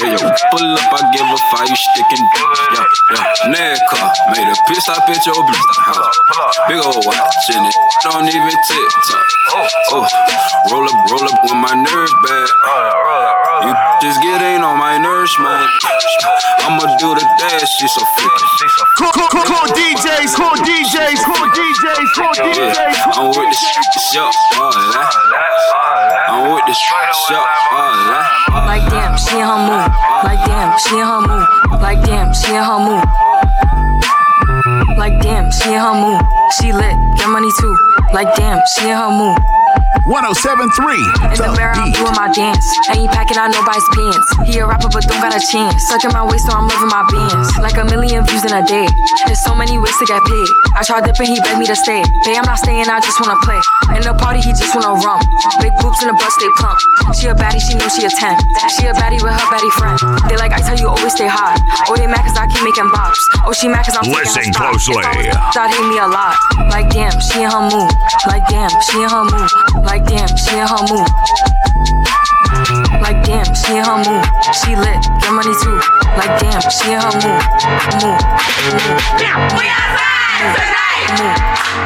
yeah, 0.00 0.16
yo, 0.16 0.28
pull 0.50 0.74
up, 0.74 0.92
I 0.92 1.00
give 1.12 1.26
a 1.26 1.38
fire 1.50 1.76
stickin' 1.76 2.24
yeah, 2.74 2.86
yeah. 3.14 3.50
Ned 3.50 3.78
car 3.90 4.12
made 4.30 4.46
a 4.46 4.56
piss 4.68 4.82
stop 4.84 5.08
at 5.08 5.24
your 5.26 5.34
bitch 5.34 5.76
house. 5.82 6.18
Big 6.68 6.78
ol' 6.78 7.02
watch 7.04 7.50
in 7.50 7.64
it, 7.64 7.74
don't 8.02 8.28
even 8.28 8.54
tip 8.68 8.90
top. 9.08 9.66
Oh, 9.90 10.06
roll 10.70 10.84
up, 10.84 11.10
roll 11.10 11.24
up 11.24 11.38
with 11.42 11.58
my 11.58 11.74
nerves 11.74 12.14
bad. 12.22 12.48
You 14.04 14.12
just 14.12 14.20
get 14.20 14.36
in 14.36 14.60
on 14.60 14.76
my 14.76 15.00
nourishment. 15.00 15.64
I'ma 16.60 16.84
do 17.00 17.16
the 17.16 17.24
dash, 17.40 17.72
she's 17.80 17.88
so 17.88 18.04
freaky. 18.04 18.44
Cool, 19.00 19.08
cool, 19.16 19.28
cool, 19.32 19.48
cool 19.48 19.64
DJs, 19.72 20.36
cool 20.36 20.52
DJs, 20.60 21.24
cool 21.24 21.48
DJs, 21.56 22.12
cool 22.12 22.36
DJs. 22.36 22.76
Yeah, 22.76 23.16
I'm 23.16 23.32
with 23.32 23.48
the 23.48 23.56
shop, 24.12 24.28
all 24.60 24.76
that. 24.92 25.08
I'm 26.28 26.52
with 26.52 26.68
the 26.68 26.74
shop, 26.76 27.48
all 27.72 27.96
that. 28.12 28.28
Like 28.68 28.84
damn, 28.92 29.16
she 29.16 29.40
in 29.40 29.48
her 29.48 29.56
mood. 29.56 29.88
Like 30.20 30.44
damn, 30.44 30.76
she 30.84 31.00
in 31.00 31.06
her 31.08 31.24
mood. 31.24 31.48
Like 31.80 32.04
damn, 32.04 32.34
she 32.36 32.52
in 32.52 32.60
her 32.60 32.76
mood. 32.76 33.08
Like 35.00 35.16
damn, 35.22 35.50
she 35.50 35.72
in 35.72 35.80
her 35.80 35.96
mood. 35.96 36.20
She 36.60 36.76
lit, 36.76 36.92
get 37.16 37.30
money 37.32 37.48
too. 37.58 37.74
Like 38.12 38.36
damn, 38.36 38.60
she 38.76 38.84
in 38.84 38.98
her 38.98 39.08
mood. 39.08 39.40
1073 40.04 41.00
In 41.32 41.38
the 41.40 41.48
mirror, 41.56 41.72
I'm 41.72 41.88
doing 41.96 42.12
my 42.12 42.28
dance. 42.28 42.60
Ain't 42.92 43.08
packing 43.08 43.40
out 43.40 43.48
nobody's 43.48 43.88
pants. 43.96 44.28
He 44.44 44.60
a 44.60 44.68
rapper, 44.68 44.92
but 44.92 45.00
don't 45.08 45.16
got 45.24 45.32
a 45.32 45.40
chance. 45.40 45.80
Sucking 45.88 46.12
my 46.12 46.20
waist, 46.28 46.44
so 46.44 46.52
I'm 46.52 46.68
loving 46.68 46.92
my 46.92 47.04
bands. 47.08 47.48
Like 47.56 47.80
a 47.80 47.88
million 47.88 48.20
views 48.28 48.44
in 48.44 48.52
a 48.52 48.60
day. 48.68 48.84
There's 49.24 49.40
so 49.40 49.56
many 49.56 49.80
ways 49.80 49.96
to 49.96 50.04
get 50.04 50.20
paid. 50.20 50.48
I 50.76 50.84
tried 50.84 51.08
dipping, 51.08 51.32
he 51.32 51.40
begged 51.40 51.56
me 51.56 51.64
to 51.72 51.76
stay. 51.76 52.04
Hey, 52.28 52.36
I'm 52.36 52.44
not 52.44 52.60
staying, 52.60 52.84
I 52.84 53.00
just 53.00 53.16
wanna 53.16 53.40
play. 53.48 53.56
In 53.96 54.04
the 54.04 54.12
party, 54.20 54.44
he 54.44 54.52
just 54.52 54.76
wanna 54.76 54.92
rum. 55.00 55.24
Big 55.64 55.72
boobs 55.80 56.04
in 56.04 56.12
the 56.12 56.16
butt, 56.20 56.32
stay 56.36 56.52
plump. 56.60 56.76
She 57.16 57.32
a 57.32 57.34
baddie, 57.34 57.64
she 57.64 57.72
knows 57.80 57.96
she 57.96 58.04
a 58.04 58.12
10. 58.12 58.36
She 58.76 58.84
a 58.84 58.92
baddie 58.92 59.24
with 59.24 59.32
her 59.32 59.46
baddie 59.48 59.72
friend. 59.80 59.96
They 60.28 60.36
like, 60.36 60.52
I 60.52 60.60
tell 60.60 60.76
you, 60.76 60.88
always 60.92 61.16
stay 61.16 61.28
hot. 61.30 61.56
Oh, 61.88 61.96
they 61.96 62.04
mad 62.04 62.28
cause 62.28 62.36
I 62.36 62.44
keep 62.52 62.60
making 62.60 62.92
bops. 62.92 63.16
Oh, 63.48 63.52
she 63.56 63.68
mad 63.72 63.88
cause 63.88 63.96
I'm 63.96 64.04
Listen 64.12 64.52
taking 64.52 64.52
her 64.52 64.76
spot. 64.76 65.00
closely. 65.08 65.32
That 65.56 65.72
hate 65.72 65.88
me 65.88 65.96
a 65.96 66.08
lot. 66.12 66.36
Like 66.68 66.92
damn, 66.92 67.14
she 67.24 67.40
in 67.40 67.48
her 67.48 67.64
mood. 67.72 67.88
Like 68.28 68.44
damn, 68.52 68.68
she 68.92 69.00
in 69.00 69.08
her 69.08 69.24
mood. 69.24 69.48
Like 69.86 69.93
damn, 70.02 70.26
she 70.34 70.58
in 70.58 70.66
her 70.66 70.82
mood. 70.90 71.06
Like 72.98 73.22
damn, 73.22 73.46
she 73.54 73.78
in 73.78 73.84
her 73.84 73.98
mood. 74.02 74.26
She 74.50 74.74
lit, 74.74 74.98
get 75.22 75.30
money 75.30 75.54
too. 75.62 75.78
Like 76.18 76.34
damn, 76.42 76.58
she 76.66 76.90
in 76.90 76.98
her 76.98 77.14
mood. 77.22 77.42
Mood. 78.02 78.18
Mood. 79.22 79.38
We 79.54 79.66
outside 79.70 80.50
tonight. 80.58 81.14
Mood. 81.14 81.38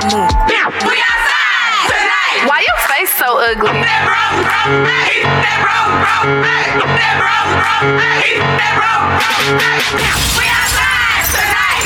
Mood. 0.09 0.73
We 0.89 0.97
outside 1.05 1.85
tonight. 1.93 2.49
Why 2.49 2.65
your 2.65 2.81
face 2.89 3.13
so 3.19 3.37
ugly? 3.37 3.77
That 3.77 4.09
wrong, 4.09 4.41
wrong, 4.41 4.89
hey. 4.89 5.21
That 5.45 5.59
wrong, 5.69 5.91
wrong, 6.01 6.41
hey. 6.49 6.81
That 6.81 7.21
wrong, 7.21 7.51
wrong, 7.61 7.87
hey. 8.01 8.41
That 8.41 8.75
wrong, 8.81 9.05
wrong, 9.21 9.61
hey. 9.61 9.85
We 10.39 10.49
outside 10.49 11.29
tonight. 11.29 11.85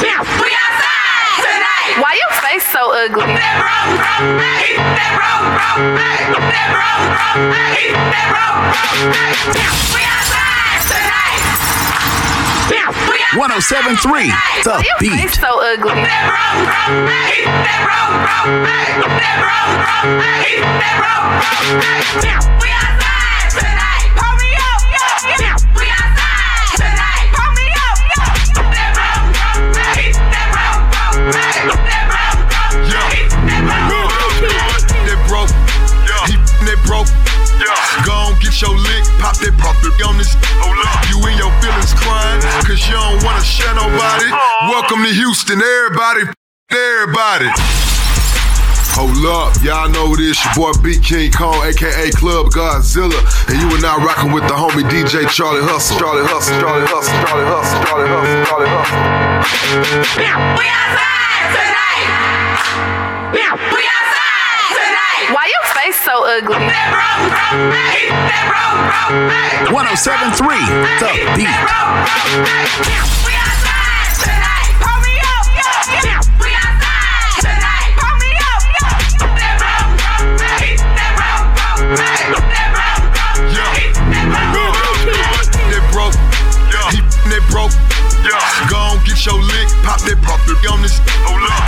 We 0.00 0.08
outside 0.08 0.48
tonight. 0.48 0.55
Why 1.94 2.12
your 2.20 2.32
face 2.42 2.66
so 2.70 2.92
ugly? 2.92 3.24
Outside 9.96 10.82
tonight. 10.82 11.46
We 13.08 13.38
1073 13.38 14.26
The 14.64 14.70
Why 14.70 14.82
your 14.84 14.98
Beat. 14.98 15.10
face 15.20 15.38
so 15.40 15.60
ugly? 15.62 15.92
We 21.36 22.70
outside 22.72 23.50
tonight. 23.50 24.08
Pull 24.16 24.34
me 24.36 24.50
up, 24.56 24.82
yeah. 24.92 25.56
We 25.76 25.86
outside 25.90 26.76
tonight. 26.76 27.28
Pull 27.34 27.50
me 27.52 27.66
up, 27.76 27.98
yeah. 28.10 28.32
That. 28.72 30.14
That. 31.32 31.75
Broke, 36.86 37.10
yeah. 37.58 37.74
Go 38.06 38.14
on, 38.30 38.38
get 38.40 38.54
your 38.62 38.74
lick, 38.78 39.04
pop 39.18 39.36
that 39.42 39.52
pop 39.58 39.76
it 39.82 39.98
on 40.06 40.16
this. 40.16 40.32
You 41.10 41.18
in 41.26 41.36
your 41.36 41.52
feelings 41.60 41.92
crying, 41.98 42.40
cause 42.62 42.80
you 42.86 42.94
don't 42.94 43.20
wanna 43.26 43.42
share 43.42 43.74
nobody. 43.74 44.30
Oh. 44.30 44.70
Welcome 44.70 45.02
to 45.02 45.12
Houston, 45.12 45.60
everybody, 45.60 46.30
everybody. 46.70 47.50
Hold 48.96 49.20
up, 49.28 49.52
y'all 49.62 49.90
know 49.90 50.16
this, 50.16 50.40
your 50.40 50.54
boy 50.56 50.72
B 50.80 50.96
King 50.96 51.30
Kong, 51.30 51.60
aka 51.66 52.10
Club 52.16 52.48
Godzilla, 52.48 53.20
and 53.52 53.60
you 53.60 53.68
are 53.68 53.82
now 53.84 53.98
rocking 54.00 54.32
with 54.32 54.48
the 54.48 54.54
homie 54.56 54.88
DJ 54.88 55.28
Charlie 55.28 55.60
Hustle. 55.60 55.98
Charlie 55.98 56.24
Hustle, 56.24 56.56
Charlie 56.60 56.86
Hustle, 56.88 57.12
Charlie 57.28 57.44
Hustle, 57.44 57.84
Charlie 57.84 58.08
Hustle, 58.08 58.40
Charlie 58.48 58.72
Hustle. 58.72 58.96
We 60.16 60.64
outside 60.64 61.52
tonight. 61.52 62.08
We 63.36 63.40
outside 63.44 63.68
tonight. 63.68 63.95
Why 65.16 65.48
your 65.48 65.64
face 65.72 65.96
so 66.04 66.12
ugly? 66.28 66.60
That 66.60 66.92
wrong, 66.92 67.32
wrong, 67.32 67.72
hey. 67.72 68.12
That 68.12 68.52
wrong, 68.52 68.84
wrong, 68.84 69.32
hey. 69.32 69.72
1073 69.72 70.44
The 71.00 71.08
Beat. 71.32 71.48
We 73.24 73.32
outside 73.32 74.12
tonight. 74.20 74.76
Pull 74.76 75.00
me 75.00 75.16
up, 75.16 75.48
yeah. 75.56 76.20
We 76.36 76.52
outside 76.52 77.48
tonight. 77.48 77.96
Pull 77.96 78.12
me 78.20 78.28
up, 78.44 78.60
yeah. 78.76 78.92
That 79.40 79.56
wrong, 79.56 79.88
wrong, 80.04 80.36
hey. 80.36 80.76
That 80.84 81.16
wrong, 81.16 81.48
wrong, 81.64 81.96
hey. 81.96 82.36
That 82.52 82.76
wrong, 82.76 83.08
wrong, 83.16 83.40
hey. 83.56 83.88
That 83.96 84.36
wrong, 84.36 84.52
wrong, 85.96 86.12
hey. 86.76 87.00
That 87.32 87.40
broke, 87.48 87.72
yeah. 88.26 88.34
He 88.34 88.66
that 88.66 88.66
broke, 88.66 88.66
yeah. 88.66 88.70
Go 88.70 88.78
on, 88.90 88.96
get 89.06 89.18
your 89.26 89.38
lick, 89.38 89.68
pop 89.86 90.00
that 90.02 90.18
pop 90.22 90.42
it 90.46 90.58
on 90.66 90.82
this. 90.82 90.98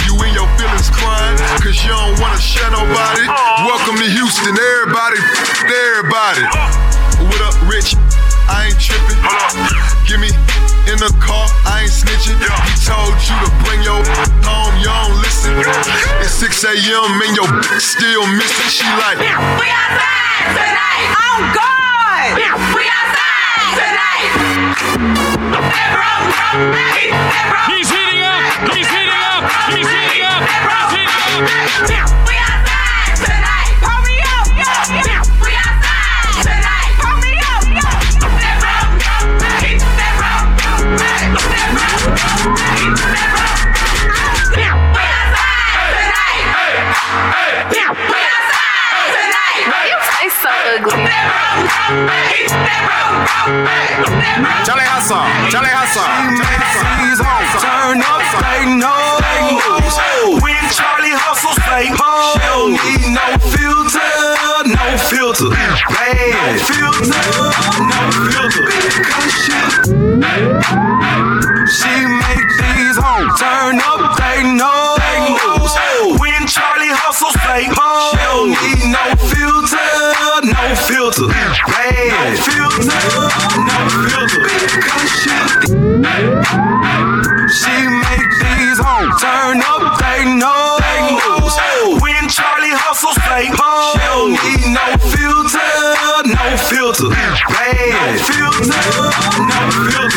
You 0.06 0.14
in 0.24 0.32
your 0.34 0.48
feelings 0.58 0.90
crying, 0.90 1.38
cause 1.62 1.78
you 1.84 1.92
don't 1.94 2.18
wanna 2.18 2.40
share 2.40 2.70
nobody. 2.70 3.24
Oh. 3.30 3.66
Welcome 3.66 3.96
to 4.02 4.08
Houston, 4.08 4.54
everybody, 4.58 5.20
everybody. 5.66 6.44
Oh. 6.50 7.30
What 7.30 7.40
up, 7.42 7.54
Rich? 7.66 7.94
I 8.48 8.72
ain't 8.72 8.80
tripping. 8.80 9.20
Give 10.08 10.18
me 10.20 10.32
in 10.88 10.96
the 10.96 11.12
car, 11.20 11.44
I 11.68 11.84
ain't 11.84 11.92
snitching. 11.92 12.40
He 12.40 12.74
told 12.80 13.12
you 13.20 13.36
to 13.44 13.50
bring 13.68 13.84
your 13.84 14.00
home, 14.40 14.74
you 14.80 14.88
don't 14.88 15.20
listen. 15.20 15.52
It's 16.24 16.32
6 16.40 16.64
a.m. 16.64 17.20
and 17.20 17.36
your 17.36 17.48
still 17.76 18.24
missing. 18.24 18.70
She 18.72 18.88
like, 18.96 19.20
We 19.20 19.66
outside 19.68 20.56
tonight. 20.56 21.06
Oh 21.12 21.38
God. 21.52 22.40
We 22.72 22.82
outside 22.88 23.37
He's 27.68 27.90
heating 27.90 28.24
up. 28.24 28.40
He's 28.72 28.88
heating 28.88 29.12
up. 29.12 29.44
He's 29.68 29.86
heating 29.86 30.24
up. 30.24 30.40
He's 30.48 30.88
heating 30.88 32.00
up. 32.00 32.08
We 32.26 32.34
outside 32.40 33.20
tonight. 33.20 33.76
Pull 33.84 34.00
me 34.08 34.16
up. 34.24 34.48
We 34.56 35.52
outside 35.52 36.40
tonight. 36.40 36.96
Me 37.20 37.36
up, 37.44 37.68
wrong, 50.76 51.08
Charlie 54.64 54.84
Hustle, 54.84 55.24
Charlie 55.48 55.72
Hustle. 55.72 56.04
These 57.00 57.20
hoes 57.24 57.52
turn 57.62 58.02
up, 58.04 58.20
they 58.44 58.68
know. 58.76 59.16
When 60.42 60.64
Charlie 60.70 61.16
hustle, 61.16 61.56
say 61.64 61.88
ho. 61.88 62.12
She 62.34 62.38
don't 62.44 62.76
need 62.84 63.16
no 63.16 63.26
filter, 63.48 64.12
no 64.68 64.84
filter. 65.08 65.48
Man, 65.48 66.36
no 66.36 66.60
filter, 66.68 67.24
no 67.88 68.12
filter. 68.28 68.68
Because 68.68 69.32
she, 69.32 69.56
she 71.72 71.94
make 72.04 72.50
these 72.60 72.98
hoes 73.00 73.32
turn 73.40 73.80
up, 73.80 74.20
they 74.20 74.44
know. 74.52 75.00
When 76.20 76.44
Charlie 76.46 76.92
hustle, 76.92 77.32
say 77.46 77.64
ho. 77.72 78.12
She 78.12 78.20
don't 78.20 78.52
need 78.52 78.84
no 78.92 79.16
filter, 79.16 79.88
filter. 81.12 81.28
Man, 81.28 81.48
no 82.08 82.24
filter, 82.36 83.00
no 83.64 83.78
filter. 84.04 84.42
Because 84.68 85.08
she, 85.16 85.32
she 87.48 87.74
make 87.88 88.32
these 88.44 88.78
hoes 88.78 89.16
turn 89.20 89.62
up, 89.64 89.98
they 90.00 90.24
know. 90.36 90.78
When 92.00 92.28
Charlie 92.28 92.76
hustle, 92.76 93.14
say 93.24 93.48
ho. 93.48 93.92
She 93.92 93.98
don't 94.04 94.32
need 94.44 94.68
no 94.74 94.86
filter, 95.08 95.72
no 96.28 96.44
filter. 96.68 97.08
Man, 97.08 97.88
no 97.96 98.04
filter, 98.20 98.82
no 99.48 99.60
filter. 99.88 100.07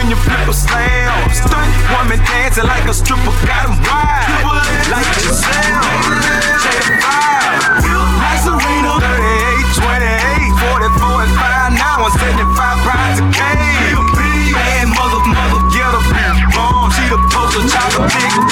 when 0.00 0.08
you 0.08 0.16
flip 0.16 0.48
a 0.48 0.54
slam. 0.54 1.12
Stunt 1.28 1.68
woman 1.92 2.16
dancing 2.24 2.64
like 2.64 2.88
a 2.88 2.94
stripper, 2.96 3.36
got 3.44 3.68
him 3.68 3.76
wide. 3.84 4.88
Like 4.88 5.04
yourself, 5.12 5.84
a 6.56 6.96
five. 7.04 7.76
Like 7.76 8.40
Serena, 8.40 8.96
38, 8.96 9.76
28, 9.76 10.56
44 10.56 11.24
and 11.24 11.34
5. 11.36 11.68
I'm 11.68 11.76
mother, 14.96 15.20
mother, 15.36 15.60
get 15.68 15.92
she 16.96 17.04
the 17.12 17.20
poster, 17.28 17.64
child, 17.68 18.08
big 18.08 18.49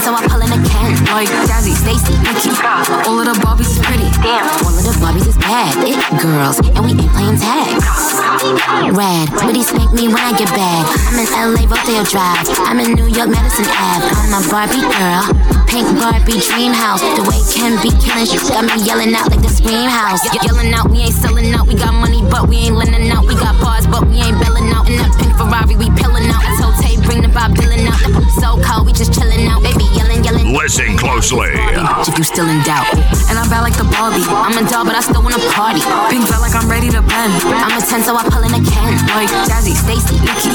so 0.00 0.16
I 0.16 0.24
pull 0.28 0.40
in 0.40 0.48
a 0.48 0.60
can. 0.64 0.96
Like 1.12 1.28
Jazzy, 1.44 1.76
Stacy, 1.76 2.16
Nikki. 2.24 2.56
all 3.04 3.20
of 3.20 3.26
the 3.28 3.36
Barbies 3.44 3.68
is 3.68 3.80
pretty. 3.84 4.08
Damn, 4.24 4.48
all 4.64 4.72
of 4.72 4.80
the 4.80 4.96
Barbies 4.96 5.28
is 5.28 5.36
bad. 5.36 5.76
It 5.84 6.00
girls, 6.20 6.56
and 6.60 6.80
we 6.80 6.96
ain't 6.96 7.12
playing 7.12 7.36
tag. 7.36 7.76
Rad, 8.96 9.28
he 9.52 9.62
spank 9.62 9.92
me 9.92 10.08
when 10.08 10.22
I 10.24 10.32
get 10.32 10.48
bad. 10.56 10.84
I'm 11.12 11.20
in 11.20 11.28
LA, 11.28 11.68
Rodeo 11.68 12.02
Drive. 12.08 12.48
I'm 12.64 12.80
in 12.80 12.96
New 12.96 13.08
York, 13.12 13.28
Madison 13.28 13.68
Ave. 13.68 14.08
I'm 14.24 14.32
a 14.32 14.40
Barbie 14.48 14.80
girl. 14.80 15.24
Pink 15.68 15.86
Barbie 16.00 16.40
dream 16.40 16.72
house. 16.72 17.04
The 17.14 17.22
way 17.28 17.38
Ken 17.52 17.76
be 17.84 17.92
killing 18.00 18.26
shit 18.26 18.40
got 18.48 18.64
me 18.64 18.80
yelling 18.82 19.14
out 19.14 19.28
like 19.30 19.44
the 19.44 19.52
scream 19.52 19.86
house. 19.86 20.24
Ye- 20.32 20.40
yelling 20.48 20.72
out, 20.72 20.88
we 20.90 21.04
ain't 21.06 21.14
selling 21.14 21.52
out. 21.52 21.68
We 21.68 21.74
got 21.76 21.92
money, 21.94 22.24
but 22.26 22.48
we 22.48 22.56
ain't 22.66 22.74
lending 22.74 23.10
out. 23.12 23.26
We 23.28 23.34
got 23.36 23.54
bars, 23.60 23.86
but 23.86 24.08
we 24.08 24.16
ain't 24.18 24.40
belling 24.40 24.72
out. 24.72 24.88
In 24.88 24.96
that 24.96 25.12
pink 25.20 25.30
Ferrari, 25.36 25.76
we 25.76 25.86
pillin' 25.94 26.26
out. 26.32 26.42
I 26.42 26.56
told 26.58 26.69
bring 27.10 27.22
the 27.22 27.28
Bob 27.28 27.50
Dylan 27.56 27.86
out. 27.90 28.30
So 28.40 28.62
cold, 28.62 28.86
we 28.86 28.92
just 28.92 29.12
chillin' 29.12 29.48
out. 29.48 29.62
Baby, 29.62 29.84
yelling, 29.96 30.22
yelling. 30.22 30.49
Listen 30.70 30.94
closely. 30.94 31.50
If 32.06 32.14
you 32.14 32.22
still 32.22 32.46
in 32.46 32.62
doubt. 32.62 32.86
And 33.26 33.34
I'm 33.34 33.50
bad 33.50 33.66
like 33.66 33.74
the 33.74 33.82
Barbie. 33.90 34.22
I'm 34.22 34.54
a 34.54 34.62
dog, 34.70 34.86
but 34.86 34.94
I 34.94 35.02
still 35.02 35.18
wanna 35.18 35.42
party. 35.50 35.82
Pink 36.06 36.22
felt 36.30 36.46
like 36.46 36.54
I'm 36.54 36.70
ready 36.70 36.86
to 36.94 37.02
bend. 37.02 37.34
I'm 37.50 37.74
a 37.74 37.82
10, 37.82 38.06
so 38.06 38.14
I 38.14 38.22
pull 38.30 38.46
in 38.46 38.54
a 38.54 38.62
can. 38.62 38.94
Like 39.10 39.26
Jazzy, 39.50 39.74
Stacy, 39.74 40.22
Nikki. 40.22 40.54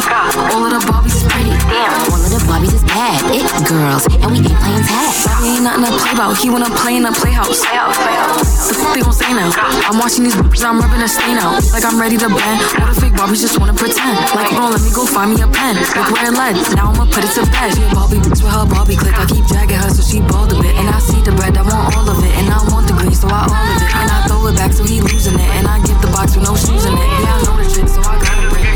all 0.56 0.64
of 0.64 0.72
the 0.72 0.80
Barbies 0.88 1.20
is 1.20 1.28
pretty. 1.28 1.52
Damn, 1.68 1.92
all 2.08 2.16
of 2.16 2.32
the 2.32 2.40
Barbies 2.48 2.72
is 2.72 2.88
bad. 2.88 3.20
It 3.28 3.44
girls, 3.68 4.08
and 4.08 4.32
we 4.32 4.40
ain't 4.40 4.56
playing 4.56 4.88
tag. 4.88 5.12
Bobby 5.28 5.60
ain't 5.60 5.68
nothing 5.68 5.84
to 5.84 5.92
play 6.00 6.12
about. 6.16 6.40
He 6.40 6.48
wanna 6.48 6.72
play 6.72 6.96
in 6.96 7.04
the 7.04 7.12
playhouse. 7.12 7.60
The 7.60 8.72
fuck 8.72 8.96
they 8.96 9.04
gon' 9.04 9.12
say 9.12 9.36
now? 9.36 9.52
I'm 9.92 10.00
watching 10.00 10.24
these 10.24 10.40
bitches, 10.40 10.64
I'm 10.64 10.80
rubbing 10.80 11.04
a 11.04 11.12
stain 11.12 11.44
out. 11.44 11.60
Like 11.76 11.84
I'm 11.84 12.00
ready 12.00 12.16
to 12.24 12.32
bend. 12.32 12.64
All 12.80 12.88
the 12.88 12.96
fake 12.96 13.20
Barbies 13.20 13.44
just 13.44 13.60
wanna 13.60 13.76
pretend. 13.76 14.16
Like, 14.32 14.56
hold 14.56 14.72
on, 14.72 14.80
let 14.80 14.80
me 14.80 14.96
go 14.96 15.04
find 15.04 15.36
me 15.36 15.44
a 15.44 15.48
pen. 15.52 15.76
Look 15.76 16.08
where 16.08 16.24
it 16.24 16.40
led. 16.40 16.56
Now 16.80 16.96
I'ma 16.96 17.04
put 17.12 17.28
it 17.28 17.36
to 17.36 17.44
bed. 17.52 17.76
Barbie 17.92 18.24
bitch 18.24 18.40
with 18.40 18.56
her 18.56 18.64
Barbie 18.64 18.96
click. 18.96 19.20
I 19.20 19.28
keep 19.28 19.44
dragging 19.52 19.84
her 19.84 19.92
so 19.92 20.05
she 20.06 20.22
bald 20.22 20.54
a 20.54 20.62
bit. 20.62 20.76
And 20.78 20.88
I 20.90 21.00
see 21.00 21.22
the 21.22 21.34
bread, 21.34 21.58
I 21.58 21.66
want 21.66 21.98
all 21.98 22.08
of 22.10 22.22
it. 22.22 22.34
And 22.38 22.54
I 22.54 22.62
want 22.70 22.88
the 22.88 22.94
green, 22.94 23.14
so 23.14 23.28
I 23.28 23.50
all 23.50 23.66
of 23.66 23.82
it. 23.82 23.90
And 23.90 24.10
I 24.14 24.28
throw 24.30 24.46
it 24.48 24.56
back 24.56 24.72
so 24.74 24.86
he 24.86 25.02
losing 25.02 25.36
it. 25.36 25.50
And 25.58 25.68
I 25.68 25.82
give 25.82 26.00
the 26.02 26.08
box 26.14 26.38
with 26.38 26.46
no 26.46 26.56
shoes 26.56 26.86
in 26.86 26.94
it. 26.94 27.00
Yeah, 27.00 27.34
I 27.34 27.44
know 27.44 27.58
the 27.58 27.66
trick, 27.66 27.90
so 27.90 28.02
I 28.06 28.22
gotta 28.22 28.50
break 28.54 28.66
it. 28.66 28.76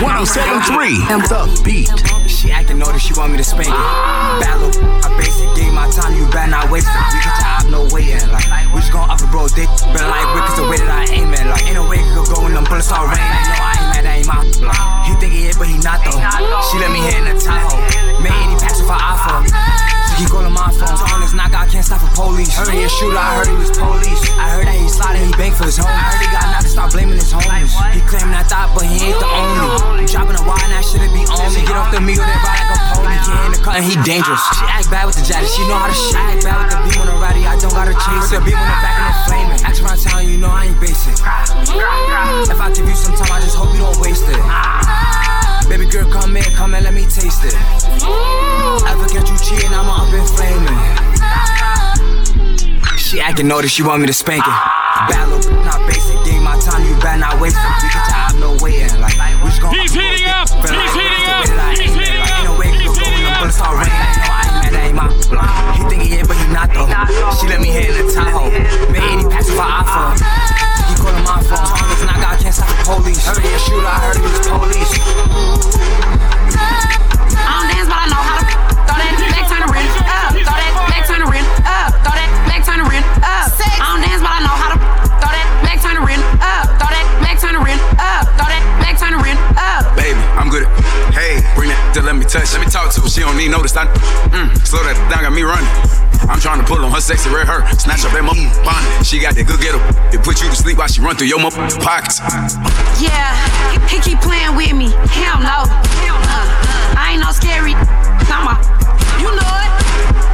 1073, 0.00 0.96
The 1.12 1.62
Beat. 1.62 1.90
She 2.30 2.50
acting 2.50 2.78
naughty, 2.78 2.98
she 2.98 3.12
want 3.12 3.32
me 3.32 3.38
to 3.38 3.44
spank 3.44 3.68
it. 3.68 3.74
Battle, 4.40 4.72
I 5.04 5.12
base 5.20 5.36
it, 5.44 5.50
give 5.52 5.74
my 5.74 5.90
time, 5.92 6.16
you 6.16 6.24
better 6.32 6.48
not 6.48 6.70
waste 6.70 6.88
it. 6.88 6.96
We 7.12 7.20
can 7.20 7.34
tie 7.36 7.60
up, 7.60 7.68
no 7.68 7.84
waiting. 7.92 8.24
Like, 8.32 8.48
we 8.72 8.80
just 8.80 8.92
gon' 8.92 9.10
up 9.10 9.20
and 9.20 9.28
bro, 9.30 9.44
dick. 9.52 9.68
Better 9.92 10.08
like 10.08 10.24
Rick, 10.32 10.48
cause 10.48 10.56
the 10.56 10.64
way 10.64 10.78
that 10.80 10.88
I 10.88 11.04
aim 11.12 11.34
it. 11.36 11.44
Like, 11.44 11.68
ain't 11.68 11.76
no 11.76 11.84
way 11.84 12.00
it 12.00 12.08
could 12.16 12.32
go 12.32 12.40
when 12.48 12.56
them 12.56 12.64
bullets 12.64 12.88
start 12.88 13.12
raining. 13.12 13.28
No, 13.28 13.60
I 13.60 13.76
ain't 13.76 13.88
mad, 13.92 13.99
that 13.99 13.99
ain't 14.20 14.28
my. 14.28 14.44
He 15.08 15.16
think 15.16 15.32
he 15.32 15.48
hit, 15.48 15.56
but 15.56 15.68
he 15.68 15.80
not 15.80 16.04
though. 16.04 16.20
She 16.68 16.76
let 16.78 16.92
me 16.92 17.00
hit 17.00 17.16
in 17.16 17.24
the 17.24 17.36
Tahoe. 17.40 17.80
Made 18.20 18.36
any 18.44 18.56
packs 18.60 18.80
with 18.80 18.92
her 18.92 19.00
iPhone. 19.00 19.48
She 19.48 20.24
keep 20.24 20.28
calling 20.28 20.52
my 20.52 20.68
phone. 20.76 20.92
On 21.10 21.20
this 21.24 21.32
knockout, 21.32 21.72
can't 21.72 21.84
stop 21.84 22.04
for 22.04 22.12
police. 22.12 22.52
Heard 22.52 22.68
he 22.68 22.84
a 22.84 22.88
shooter, 22.88 23.16
I 23.16 23.40
heard 23.40 23.48
he 23.48 23.56
was 23.56 23.72
police. 23.72 24.20
I 24.36 24.52
heard 24.52 24.66
that 24.68 24.76
he 24.76 24.88
slotted, 24.92 25.24
he 25.24 25.32
bank 25.40 25.56
for 25.56 25.64
his 25.64 25.80
home. 25.80 25.88
I 25.88 26.12
heard 26.12 26.20
he 26.20 26.28
got 26.28 26.44
knocked, 26.52 26.68
start 26.68 26.92
blaming 26.92 27.16
his 27.16 27.32
homies. 27.32 27.72
He 27.96 28.04
claiming 28.04 28.36
I 28.36 28.44
thought, 28.44 28.76
but 28.76 28.84
he 28.84 29.00
ain't 29.08 29.16
the 29.16 29.24
only. 29.24 30.04
Dropping 30.04 30.36
a 30.36 30.44
wire, 30.44 30.60
now 30.68 30.84
shouldn't 30.84 31.14
be 31.16 31.24
on 31.24 31.48
me. 31.56 31.64
Get 31.64 31.76
off 31.76 31.88
the 31.88 32.02
meal, 32.04 32.20
they 32.20 32.38
ride 32.44 32.60
like 32.68 32.76
a 32.76 32.78
pony. 32.92 33.16
Get 33.24 33.40
in 33.48 33.52
the 33.56 33.60
cut 33.64 33.74
and 33.80 33.86
he 33.86 33.96
dangerous. 34.04 34.42
She 34.52 34.64
act 34.68 34.92
bad 34.92 35.08
with 35.08 35.16
the 35.16 35.24
jacket, 35.24 35.48
she 35.48 35.64
know 35.64 35.80
how 35.80 35.88
to 35.88 35.96
shit. 35.96 36.18
I 36.18 36.36
act 36.36 36.44
bad 36.44 36.56
with 36.60 36.70
the 36.76 36.78
beam 36.84 37.00
on 37.00 37.08
the 37.08 37.16
ratty, 37.16 37.42
I 37.48 37.56
don't 37.56 37.72
gotta 37.72 37.96
chase 37.96 38.28
it. 38.28 38.36
The 38.36 38.44
beam 38.44 38.58
on 38.60 38.68
the 38.68 38.78
back 38.84 38.96
and 39.00 39.08
the 39.08 39.16
flaming. 39.24 39.60
Ask 39.64 39.80
around 39.80 40.02
town, 40.02 40.28
you 40.28 40.36
know 40.36 40.52
I 40.52 40.68
ain't 40.68 40.76
basic. 40.82 41.16
If 41.16 42.58
I 42.60 42.68
give 42.74 42.84
you 42.84 42.98
some 42.98 43.14
time, 43.16 43.32
I 43.32 43.40
just 43.40 43.56
hope 43.56 43.72
you 43.72 43.80
don't 43.86 43.96
waste 44.10 44.26
it. 44.26 44.42
Baby 45.70 45.86
girl, 45.86 46.10
come 46.10 46.36
in, 46.36 46.42
come 46.58 46.74
and 46.74 46.84
let 46.84 46.94
me 46.94 47.02
taste 47.06 47.46
it. 47.46 47.54
Ever 48.90 49.06
catch 49.06 49.30
you 49.30 49.38
cheating, 49.38 49.70
I'ma 49.70 50.02
up 50.02 50.10
and 50.10 50.26
flaming. 50.34 50.74
She 52.98 53.20
acting 53.20 53.46
naughty, 53.46 53.68
she 53.68 53.82
want 53.82 54.00
me 54.02 54.06
to 54.06 54.12
spank 54.12 54.42
it. 54.42 54.58
Bad 55.08 55.28
little, 55.30 55.54
not 55.62 55.86
basic. 55.86 56.18
Give 56.26 56.34
me 56.34 56.40
my 56.42 56.58
time, 56.58 56.82
you 56.84 56.94
better 56.98 57.18
not 57.18 57.40
waste 57.40 57.56
it. 57.56 57.82
We 57.82 57.88
can 57.88 58.02
tie 58.10 58.26
up, 58.30 58.36
no 58.42 58.58
waiting. 58.58 59.00
Like, 59.00 59.14
we 59.42 59.50
just 59.50 59.62
gon' 59.62 59.74
He's 59.78 59.94
heating 59.94 60.26
up. 60.26 60.50
He's 60.50 60.94
heating 60.98 61.30
up. 61.30 61.46
way 61.46 61.54
that 61.54 61.62
I 61.62 61.74
He's 61.78 61.94
heating 61.94 62.18
up. 62.18 62.34
ain't 62.34 62.44
no 62.50 62.54
way 62.58 62.68
it 62.74 62.82
could 62.82 62.98
go 62.98 63.06
bullets 63.38 63.56
start 63.56 63.78
raining. 63.78 63.94
No, 63.94 64.26
I 64.26 64.42
ain't 64.42 64.58
mad, 64.58 64.70
that 64.74 64.84
ain't 64.90 64.98
my 64.98 65.06
block. 65.30 65.50
He 65.78 65.82
think 65.86 66.02
he 66.02 66.18
but 66.26 66.34
he 66.34 66.46
not 66.50 66.68
though. 66.74 66.90
She 67.38 67.46
let 67.46 67.62
me 67.62 67.70
hit 67.70 67.94
in 67.94 68.06
the 68.06 68.12
Tahoe. 68.12 68.50
Made 68.90 69.06
any 69.06 69.24
packs 69.30 69.46
with 69.46 69.58
her 69.58 69.70
iPhone. 69.70 70.18
He 70.90 70.94
calling 70.98 71.22
my 71.22 71.38
phone. 71.46 71.79
Police. 72.96 73.22
Heard 73.22 73.38
he 73.38 73.50
a 73.54 73.58
shooter, 73.58 73.86
I 73.86 73.98
heard 74.02 74.18
he 74.18 74.22
was 74.26 74.42
police. 74.42 74.90
I 77.38 77.50
don't 77.54 77.68
dance, 77.70 77.86
but 77.86 77.98
I 78.02 78.06
know 78.10 78.18
how 78.18 78.36
to 78.42 78.44
throw 78.86 78.98
that 78.98 79.14
back 79.30 79.46
turn 79.46 79.62
around 79.62 79.86
up, 80.10 80.34
throw 80.34 80.58
that 80.58 80.74
back 80.90 81.04
turn 81.06 81.22
around 81.22 81.46
up, 81.62 81.90
throw 82.02 82.14
that 82.18 82.30
back 82.50 82.62
turn 82.66 82.80
around 82.82 83.06
up. 83.22 83.48
I 83.54 83.86
don't 83.94 84.02
dance, 84.02 84.22
but 84.22 84.32
I 84.34 84.40
know 84.42 84.56
how 84.58 84.74
to 84.74 84.78
throw 85.22 85.30
that 85.30 85.46
back 85.62 85.78
turn 85.78 85.96
around 86.02 86.22
up, 86.42 86.66
throw 86.82 86.90
that 86.90 87.06
back 87.22 87.38
turn 87.38 87.54
around 87.54 87.80
up, 88.02 88.26
throw 88.34 88.48
that 88.50 88.62
back 88.82 88.98
turn 88.98 89.14
around 89.14 89.38
up. 89.54 89.86
Baby, 89.94 90.18
I'm 90.34 90.50
good 90.50 90.66
at. 90.66 90.70
Hey, 91.14 91.38
bring 91.54 91.70
that 91.70 91.94
to 91.94 92.02
let 92.02 92.18
me 92.18 92.26
touch. 92.26 92.50
Let 92.54 92.60
me 92.62 92.70
talk 92.70 92.90
to 92.94 93.00
her. 93.02 93.08
She 93.08 93.22
don't 93.22 93.36
need 93.38 93.50
notice. 93.54 93.76
I 93.76 93.86
mm, 94.34 94.50
slow 94.66 94.82
that 94.82 94.98
down, 95.10 95.22
got 95.22 95.32
me 95.32 95.42
running. 95.42 95.70
I'm 96.30 96.38
trying 96.38 96.60
to 96.60 96.64
pull 96.64 96.78
on 96.84 96.92
her 96.92 97.00
sexy 97.00 97.28
red 97.28 97.50
hair, 97.50 97.66
snatch 97.74 98.06
up 98.06 98.14
that 98.14 98.22
mo 98.22 98.38
bonnet. 98.62 99.04
She 99.04 99.18
got 99.18 99.34
that 99.34 99.50
good 99.50 99.58
getter. 99.58 99.82
It 100.14 100.22
put 100.22 100.38
you 100.38 100.46
to 100.46 100.54
sleep 100.54 100.78
while 100.78 100.86
she 100.86 101.02
run 101.02 101.16
through 101.18 101.26
your 101.26 101.42
mo 101.42 101.50
pockets. 101.50 102.22
Yeah, 103.02 103.34
he 103.90 103.98
keep 103.98 104.22
playing 104.22 104.54
with 104.54 104.72
me. 104.72 104.94
Hell 105.10 105.42
no. 105.42 105.66
I 106.94 107.18
ain't 107.18 107.22
no 107.22 107.34
scary. 107.34 107.74
I'm 108.30 108.46
a, 108.46 108.54
you 109.18 109.26
know 109.26 109.52
it. 109.58 109.70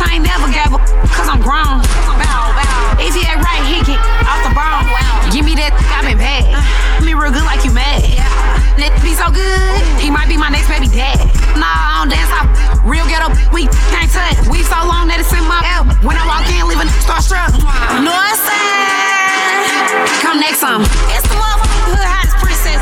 I 0.04 0.20
ain't 0.20 0.24
never 0.24 0.52
gave 0.52 0.68
a, 0.68 0.78
cause 1.16 1.32
I'm 1.32 1.40
grown. 1.40 1.80
Bow, 1.80 2.52
bow. 2.52 2.75
If 2.98 3.12
he 3.14 3.22
act 3.28 3.44
right, 3.44 3.62
he 3.68 3.84
can 3.84 4.00
off 4.24 4.40
the 4.46 4.52
bone. 4.56 4.86
Give 5.32 5.44
me 5.44 5.54
that, 5.60 5.72
I 5.92 6.00
been 6.04 6.18
bad. 6.18 6.48
Uh. 6.48 7.04
Me 7.04 7.12
real 7.12 7.32
good 7.32 7.44
like 7.44 7.60
you 7.64 7.72
mad. 7.72 8.02
That 8.80 8.92
be 9.00 9.16
so 9.16 9.32
good, 9.32 9.80
he 10.00 10.12
might 10.12 10.28
be 10.28 10.36
my 10.36 10.48
next 10.52 10.68
baby 10.68 10.88
dad. 10.88 11.16
Nah, 11.56 11.64
I 11.64 12.04
don't 12.04 12.12
dance, 12.12 12.28
I 12.28 12.44
real 12.84 13.08
ghetto, 13.08 13.32
we 13.52 13.68
can't 13.92 14.08
touch. 14.12 14.36
We 14.48 14.60
so 14.64 14.76
long 14.84 15.08
that 15.08 15.20
it's 15.20 15.32
in 15.32 15.44
my 15.48 15.60
album. 15.64 15.96
When 16.04 16.16
I 16.16 16.24
walk 16.28 16.44
in, 16.52 16.60
leave 16.68 16.80
a 16.80 16.88
starstruck. 17.04 17.52
Know 18.04 18.12
what 18.12 18.36
I'm? 18.36 18.76
Come 20.20 20.40
next 20.40 20.60
time. 20.60 20.84
It's 21.12 21.24
the 21.24 21.36
motherfucking 21.36 21.96
hood 21.96 22.04
hottest 22.04 22.36
princess. 22.40 22.80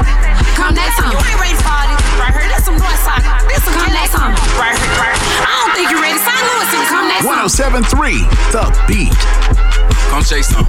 Come 0.58 0.74
next 0.74 0.98
time. 0.98 1.14
You 1.14 1.22
ain't 1.22 1.40
ready 1.40 1.56
for 1.58 1.70
all 1.70 1.86
this 1.86 2.02
right 2.18 2.32
here. 2.34 2.48
This 2.50 2.64
some 2.66 2.78
North 2.78 3.00
Side. 3.02 3.22
This 3.46 3.62
some 3.62 3.74
come 3.74 3.92
next 3.94 4.14
time. 4.14 4.34
Right 4.58 4.74
here, 4.74 4.94
right 4.98 5.14
here. 5.14 5.46
I 5.46 5.52
don't 5.62 5.72
think 5.78 5.86
you're 5.90 6.02
ready. 6.02 6.18
St. 6.18 6.42
Louis 6.42 6.68
city. 6.70 6.86
Come 6.90 7.06
next 7.06 7.26
time. 7.26 7.46
1073, 7.50 8.26
The 8.50 8.64
Beat. 8.86 9.63
Come 10.10 10.22
chase 10.24 10.48
some. 10.48 10.66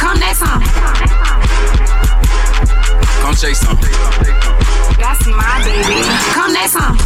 Come 0.00 0.18
next 0.20 0.40
time. 0.40 0.62
Come 3.22 3.34
chase 3.34 3.60
some. 3.60 3.78
That's 4.98 5.26
my 5.26 5.62
baby. 5.64 6.02
Come 6.34 6.52
next 6.52 6.74
time. 6.74 6.96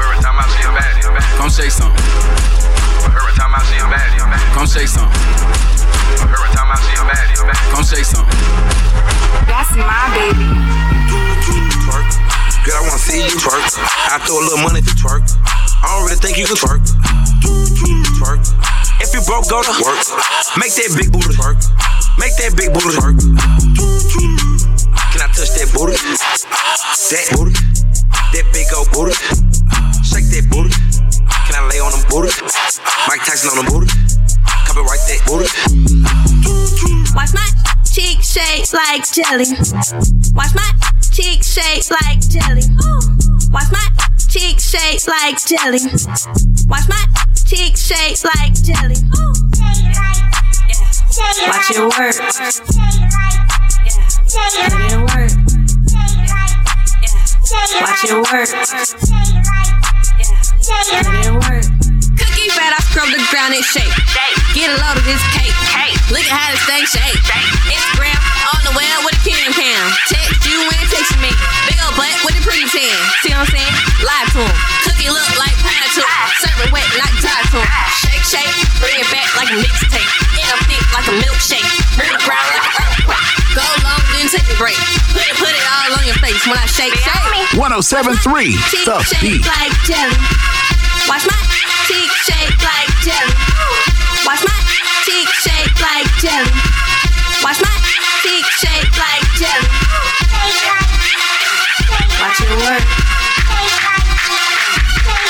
Every 0.00 0.18
time 0.22 0.36
I 0.38 0.44
see 0.52 0.64
a 0.64 0.72
baddie, 0.74 1.02
Come 1.38 1.50
chase 1.50 1.74
some. 1.76 1.92
every 3.04 3.32
time 3.38 3.54
I 3.54 3.60
see 3.68 3.78
a 3.78 3.86
baddie, 3.88 4.20
Come 4.54 4.66
chase 4.66 4.92
some. 4.92 5.10
every 6.28 6.50
time 6.56 6.68
I 6.72 6.76
see 6.82 6.96
a 6.98 7.04
baddie, 7.04 7.36
Come 7.70 7.84
chase 7.84 8.08
some. 8.10 8.26
That's 9.46 9.70
my 9.76 10.08
baby. 10.16 10.44
Girl, 12.64 12.76
I 12.76 12.88
wanna 12.88 12.98
see 12.98 13.18
you 13.20 13.36
twerk. 13.36 13.60
I 14.08 14.18
throw 14.24 14.40
a 14.40 14.44
little 14.44 14.64
money 14.64 14.80
to 14.80 14.90
twerk. 14.96 15.22
I 15.82 15.94
don't 15.96 16.04
really 16.08 16.16
think 16.16 16.38
you 16.38 16.46
can 16.46 16.56
twerk. 16.56 16.80
Twerk. 18.24 18.40
If 19.04 19.12
you 19.12 19.20
broke, 19.28 19.44
go 19.52 19.60
to 19.60 19.74
work. 19.84 20.00
Make 20.56 20.72
that 20.80 20.96
big 20.96 21.12
booty 21.12 21.36
twerk. 21.36 21.60
Make 22.16 22.32
that 22.40 22.56
big 22.56 22.72
booty 22.72 22.96
twerk. 22.96 23.20
Can 25.12 25.20
I 25.20 25.28
touch 25.36 25.52
that 25.60 25.68
booty? 25.76 25.92
That 25.92 27.26
booty. 27.36 27.52
That 28.32 28.44
big 28.56 28.64
old 28.72 28.88
booty. 28.96 29.12
Shake 30.08 30.24
that 30.32 30.48
booty. 30.48 30.72
Can 31.44 31.52
I 31.52 31.68
lay 31.68 31.84
on 31.84 31.92
them 31.92 32.00
booty? 32.08 32.32
Mike 33.04 33.20
Tyson 33.28 33.52
on 33.52 33.60
them 33.60 33.68
booty. 33.68 33.92
Copyright 34.64 35.04
that 35.04 35.20
booty. 35.28 35.48
Watch 37.12 37.36
my 37.36 37.44
cheek 37.84 38.24
shake 38.24 38.72
like 38.72 39.04
jelly. 39.12 39.52
Watch 40.32 40.56
my 40.56 40.70
cheek 41.12 41.44
shake 41.44 41.84
like 41.92 42.24
jelly. 42.24 42.64
Watch 43.52 43.68
my 43.68 43.84
cheek 44.34 44.58
shake 44.58 45.06
like 45.06 45.38
jelly. 45.46 45.78
Watch 46.66 46.88
my 46.90 47.06
cheek 47.46 47.76
shake 47.76 48.18
like 48.24 48.52
jelly. 48.66 48.98
Watch 51.46 51.70
it 51.70 51.78
work. 51.78 52.18
Put 54.34 54.74
in 54.90 55.06
work. 55.06 55.30
Watch 57.78 58.02
it 58.02 58.18
work. 58.26 58.50
Put 60.66 61.06
in 61.22 61.34
work. 61.34 61.66
Cookie 62.18 62.50
fat, 62.50 62.74
I 62.74 62.82
scrub 62.90 63.06
the 63.14 63.22
ground 63.30 63.54
and 63.54 63.64
shake. 63.64 63.94
Get 64.52 64.66
a 64.68 64.74
load 64.82 64.98
of 64.98 65.04
this 65.04 65.22
cake. 65.30 65.54
Look 66.10 66.26
at 66.26 66.34
how 66.34 66.50
this 66.50 66.66
thing 66.66 66.84
shake. 66.86 67.43
All 86.46 86.52
on 86.52 86.56
your 86.56 86.56
when 86.56 86.58
I 86.58 86.66
shake, 86.66 86.94
shake. 86.94 87.56
1073 87.56 88.56
Cheek 88.70 88.84
The 88.84 89.02
shake 89.04 89.20
Beat. 89.20 89.46
like 89.46 89.72
jelly. 89.88 90.16
Watch 91.08 91.24
my 91.24 91.40
cheek 91.88 92.10
shake 92.24 92.56
like 92.60 92.90
jelly. 93.04 93.32
Watch 94.24 94.42
my 94.44 94.58
cheek 95.04 95.28
shake 95.44 95.74
like 95.80 96.08
jelly. 96.20 96.52
Watch 97.44 97.60
my 97.60 97.72
cheek 98.24 98.44
shake 98.60 98.92
like 98.96 99.24
jelly. 99.40 99.68
Watch 102.20 102.40
it 102.40 102.52
work. 102.60 102.84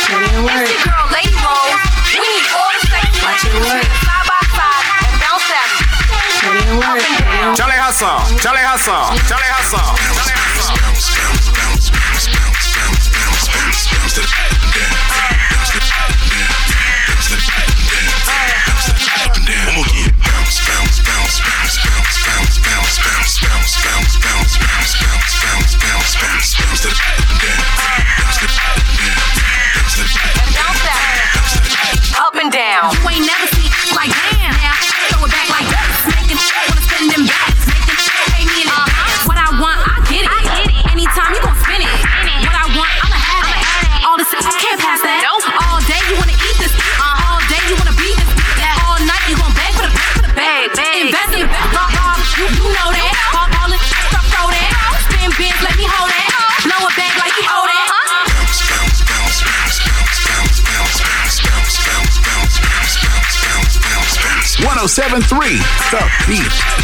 Put 0.07 0.23
it 0.23 0.33
in 0.35 0.43
work. 0.47 0.69
Girl, 0.83 1.07
lady 1.11 1.35
roll. 1.43 1.71
We 2.15 2.27
need 2.27 2.47
all 2.55 2.71
the 2.71 2.81
sexy 2.87 3.19
Watch 3.23 3.43
it 3.47 3.55
work. 3.63 3.87
side 4.03 4.27
by 4.31 4.41
side 4.55 4.87
and 5.11 5.15
bounce 5.23 5.47
that. 5.51 5.69
Put 6.43 6.55
it 6.59 6.75
work. 6.79 7.03
Charlie 7.59 7.79
Hustle, 7.83 8.19
Charlie 8.39 8.63
Hustle, 8.63 9.15
Charlie 9.27 9.51
Hustle, 9.51 9.79
Charlie 10.15 10.39
Hustle. 10.39 10.54
Down. 32.55 32.95
You 32.95 33.09
ain't 33.11 33.27
never 33.27 33.44
1073 64.87 65.57
The 65.91 66.11
Beat. 66.29 66.84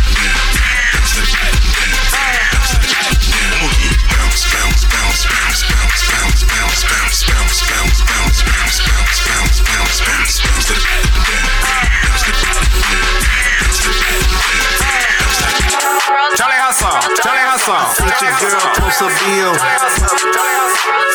Charlie 17.70 17.86
Hustle. 17.86 17.94
Sent 17.94 18.18
your 18.18 18.34
girl 18.42 18.66
post 18.74 19.00
a 19.02 19.08
bill. 19.22 19.54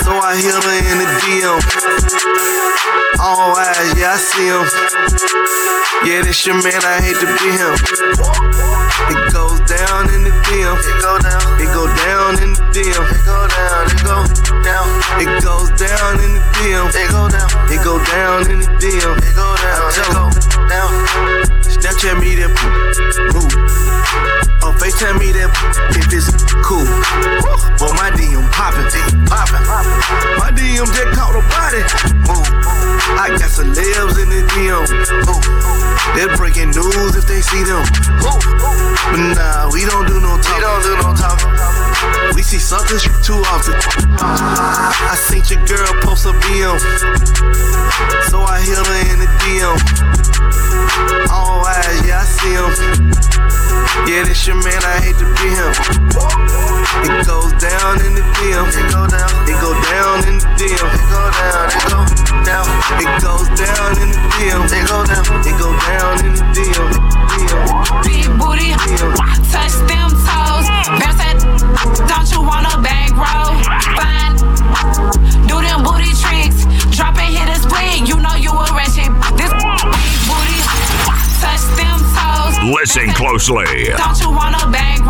So 0.03 0.11
I 0.15 0.39
hit 0.39 0.55
her 0.55 0.75
in 0.87 0.97
the 1.03 1.09
DM. 1.19 1.59
Oh, 3.19 3.35
All 3.35 3.55
eyes, 3.57 3.91
yeah, 3.99 4.13
I 4.13 4.17
see 4.17 4.47
him. 4.47 4.63
Yeah, 6.07 6.21
this 6.21 6.45
your 6.45 6.55
man, 6.55 6.79
I 6.79 7.01
hate 7.01 7.19
to 7.19 7.27
be 7.27 7.49
him. 7.59 7.75
It 9.11 9.33
goes 9.33 9.59
down 9.67 10.13
in 10.13 10.23
the 10.23 10.31
DM. 10.47 10.77
It 10.79 11.01
go 11.01 11.19
down. 11.19 11.43
It 11.59 11.69
go 11.73 11.87
down 12.07 12.39
in 12.43 12.53
the 12.53 12.63
DM. 12.71 13.03
It 13.03 13.25
go 13.25 13.47
down. 13.47 13.91
It 13.91 13.99
go 14.03 14.23
down. 14.63 14.87
It 15.19 15.43
goes 15.43 15.69
down 15.75 16.13
in 16.23 16.31
the 16.35 16.43
DM. 16.55 16.87
It 16.93 17.09
go 17.11 17.27
down. 17.27 17.49
It 17.67 17.83
go 17.83 17.99
down 18.05 18.51
in 18.51 18.59
the 18.59 18.69
DM. 18.79 19.17
It 19.19 19.35
go 19.35 19.55
down. 19.59 19.91
It 19.91 20.07
go 20.13 20.31
down. 20.69 20.91
Snapchat 21.65 22.19
me 22.19 22.35
that 22.35 22.51
move. 23.33 24.44
FaceTime 24.85 25.17
me 25.17 25.33
that 25.33 25.49
if 25.97 26.13
it's 26.13 26.29
cool. 26.61 26.85
But 27.81 27.97
my 27.97 28.13
DM 28.13 28.45
poppin', 28.53 28.85
poppin'. 29.25 29.65
My 30.37 30.53
DM 30.53 30.85
just 30.85 31.09
caught 31.17 31.33
a 31.33 31.41
body. 31.49 31.81
Move. 32.29 32.45
I 33.17 33.33
got 33.33 33.49
celebs 33.49 34.21
in 34.21 34.29
the 34.29 34.45
DM. 34.53 34.85
They're 36.13 36.29
breaking 36.37 36.77
news 36.77 37.17
if 37.17 37.25
they 37.25 37.41
see 37.41 37.65
them. 37.65 37.81
But 39.09 39.33
nah, 39.33 39.73
we 39.73 39.89
don't 39.89 40.05
do 40.05 40.21
no 40.21 40.37
talking. 40.37 40.53
We 40.53 40.61
don't 40.61 40.81
do 40.85 40.93
no 41.01 41.09
talking. 41.17 41.49
We 42.37 42.45
see 42.45 42.61
something 42.61 43.01
too 43.25 43.41
often. 43.41 43.73
I 44.21 45.17
seen 45.17 45.41
your 45.49 45.65
girl 45.65 45.97
post 46.05 46.29
a 46.29 46.33
BM. 46.45 46.77
So 48.29 48.44
Your 54.43 54.57
man, 54.57 54.83
I 54.83 55.01
hate 55.01 55.17
to 55.17 55.25
be 55.41 55.49
him. 55.57 55.71
It 57.09 57.25
goes 57.25 57.51
down 57.53 58.05
in 58.05 58.13
the 58.13 58.21
DM. 58.37 58.84
Listen 82.95 83.13
closely. 83.13 83.65
Don't 83.97 84.17
you 84.21 84.31
want 84.31 84.55
a 84.55 84.71
bag 84.71 85.03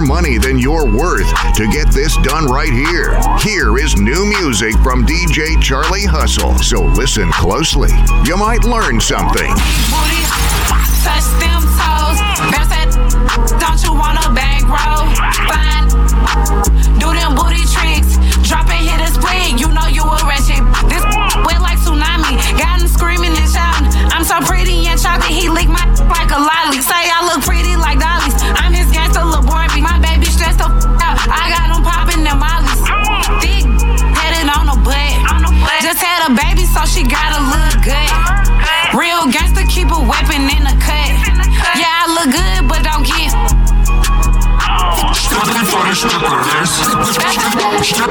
more 0.00 0.16
money 0.16 0.38
than 0.38 0.58
you're 0.58 0.86
worth 0.86 1.28
to 1.54 1.66
get 1.68 1.88
this 1.92 2.16
done 2.18 2.46
right 2.46 2.72
here. 2.72 3.18
Here 3.38 3.78
is 3.78 3.96
new 3.96 4.24
music 4.26 4.74
from 4.82 5.04
DJ 5.04 5.60
Charlie 5.62 6.04
Hustle. 6.04 6.56
So 6.58 6.82
listen 6.82 7.30
closely. 7.32 7.90
You 8.24 8.36
might 8.36 8.64
learn 8.64 9.00
something. 9.00 9.50
touch 11.02 11.26
them 11.40 11.62
toes. 11.76 12.18
Don't 13.60 13.82
you 13.82 13.92
want 13.92 14.18
a? 14.18 14.30
Fine, 15.48 15.88
do 16.98 17.12
them 17.12 17.34
booty. 17.34 17.60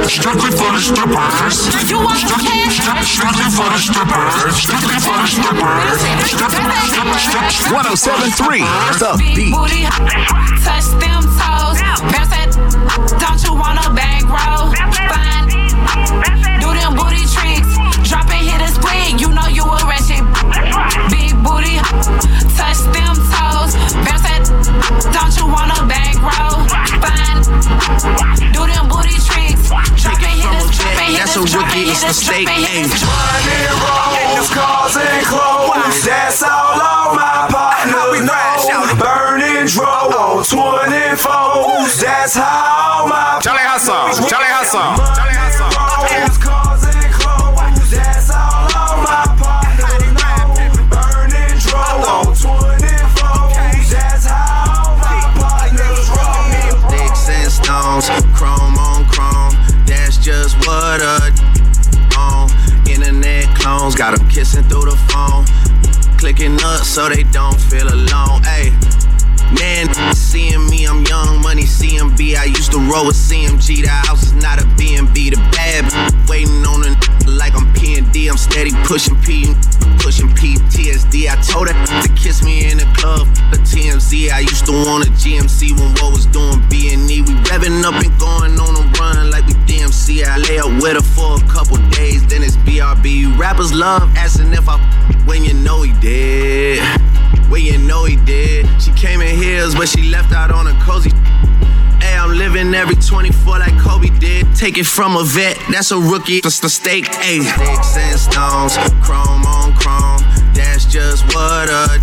Strictly 0.10 0.50
for 0.52 0.72
the 0.74 0.82
strippers. 0.82 1.70
You 1.90 1.98
want 2.02 2.20
the 2.26 2.34
cash? 2.42 2.82
Strictly 3.06 3.46
for 3.54 3.70
the 3.70 3.78
strippers. 3.78 4.58
Strictly 4.58 4.98
for 5.00 5.16
the 5.22 5.28
strippers. 5.30 6.02
Strictly, 6.26 6.66
strictly, 6.90 7.20
strictly. 7.22 7.70
1073 7.70 8.66
The 8.98 9.12
Beat. 9.22 9.54
booty, 9.54 9.86
touch 10.66 10.90
them 10.98 11.22
toes. 11.38 11.78
Bounce 12.10 12.34
that, 12.34 12.50
don't 13.22 13.38
you 13.46 13.54
want 13.54 13.78
a 13.86 13.94
bag 13.94 14.26
roll? 14.26 14.74
Fine, 15.14 15.46
do 16.58 16.74
them 16.74 16.98
booty 16.98 17.24
tricks. 17.30 17.70
Drop 18.10 18.26
and 18.34 18.42
hit 18.50 18.66
a 18.66 18.70
split, 18.74 19.22
you 19.22 19.30
know 19.30 19.46
you 19.48 19.62
a 19.64 19.78
ratchet. 19.86 20.26
Big 21.14 21.38
booty, 21.46 21.78
that's 31.20 31.36
a 31.36 31.42
rookie. 31.42 31.92
It's 31.92 32.04
mistake. 32.04 32.48
Ayy. 32.48 32.88
Money 32.88 33.62
rolls, 33.84 34.50
cars 34.56 34.96
and 34.96 35.26
clothes. 35.28 36.06
That's 36.06 36.42
all 36.44 36.80
all 36.80 37.14
my 37.16 37.48
partners 37.52 38.24
know. 38.24 38.96
Burning 38.96 39.68
dro 39.68 39.86
on 39.86 40.44
24s. 40.44 42.02
That's 42.02 42.36
how 42.36 43.06
my 43.08 43.40
Charlie 43.44 43.68
Hustle, 43.68 44.28
Charlie 44.28 44.48
Hustle, 44.48 44.96
Charlie 45.16 45.36
Hustle. 45.36 45.49
Got 64.00 64.18
'em 64.18 64.30
kissing 64.30 64.64
through 64.70 64.86
the 64.86 64.96
phone. 65.12 65.44
Clicking 66.18 66.56
up 66.64 66.86
so 66.86 67.10
they 67.10 67.24
don't 67.24 67.60
feel 67.60 67.86
alone. 67.86 68.42
Ayy. 68.44 68.72
Man, 69.60 69.90
seeing 70.16 70.70
me, 70.70 70.86
I'm 70.86 71.04
young 71.04 71.42
money 71.42 71.66
CMB. 71.66 72.38
I 72.38 72.46
used 72.46 72.72
to 72.72 72.80
roll 72.80 73.08
with 73.08 73.18
CMG. 73.18 73.82
The 73.82 73.90
house 73.90 74.24
is 74.24 74.34
not 74.34 74.58
a 74.58 74.66
BNB. 74.78 75.30
The 75.32 75.42
bad 75.52 75.84
waiting 76.30 76.66
on 76.66 76.86
a 76.86 76.96
like 77.38 77.56
I'm 77.56 77.72
P&D. 77.74 78.28
I'm 78.28 78.38
steady 78.38 78.72
pushing 78.84 79.16
P, 79.22 79.54
pushing 80.00 80.30
PTSD. 80.30 81.30
I 81.30 81.36
told 81.42 81.70
her 81.70 82.02
to 82.02 82.10
kiss 82.14 82.44
me 82.44 82.72
in 82.72 82.78
the 82.78 82.88
club, 82.98 83.28
the 83.52 83.58
TMZ. 83.58 84.32
I 84.32 84.40
used 84.40 84.66
to 84.66 84.72
want 84.72 85.08
a 85.08 85.12
GMC 85.12 85.78
when 85.78 85.92
what 86.02 86.14
was 86.14 86.26
doing 86.26 86.62
B&E. 86.70 87.22
We 87.22 87.34
revving 87.50 87.84
up 87.84 87.96
and 88.02 88.12
going 88.20 88.60
on 88.60 88.76
a 88.76 88.84
run 89.00 89.30
like 89.32 89.46
we 89.48 89.54
DMC. 89.68 90.24
I 90.24 90.38
lay 90.38 90.60
up 90.60 90.72
with 90.82 90.94
her 90.94 91.02
for 91.02 91.38
a 91.38 91.48
couple 91.48 91.78
days, 91.90 92.26
then 92.28 92.44
it's 92.44 92.58
BRB. 92.58 93.38
Rappers 93.38 93.74
love 93.74 94.10
asking 94.16 94.54
if 94.54 94.68
I 94.68 94.78
when 95.26 95.44
you 95.44 95.54
know 95.54 95.82
he 95.82 95.94
did. 96.00 96.80
When 97.50 97.64
you 97.64 97.78
know 97.78 98.06
he 98.06 98.16
did. 98.16 98.68
She 98.82 98.92
came 98.94 99.22
in 99.22 99.36
heels, 99.36 99.76
but 99.76 99.88
she 99.88 100.04
left 100.10 100.34
out 100.34 100.52
on 100.52 100.68
a 100.68 100.74
cozy. 100.82 101.12
Hey, 102.02 102.16
I'm 102.16 102.38
living 102.38 102.74
every 102.74 102.96
24 102.96 103.60
like 103.60 103.78
Kobe 103.80 104.10
did. 104.20 104.48
Take 104.56 104.78
it 104.78 104.86
from 104.86 105.16
a 105.16 105.24
vet, 105.24 105.58
that's 105.72 105.92
a 105.92 106.00
rookie. 106.00 106.42
That's 106.42 106.60
the 106.60 106.70
stake. 106.70 107.08
Hey, 107.16 107.42
sticks 107.42 107.98
and 107.98 108.20
stones, 108.20 108.78
chrome 109.04 109.46
on 109.46 109.76
chrome. 109.76 110.22
That's 110.54 110.86
just 110.86 111.26
what 111.36 111.70
a 111.70 112.00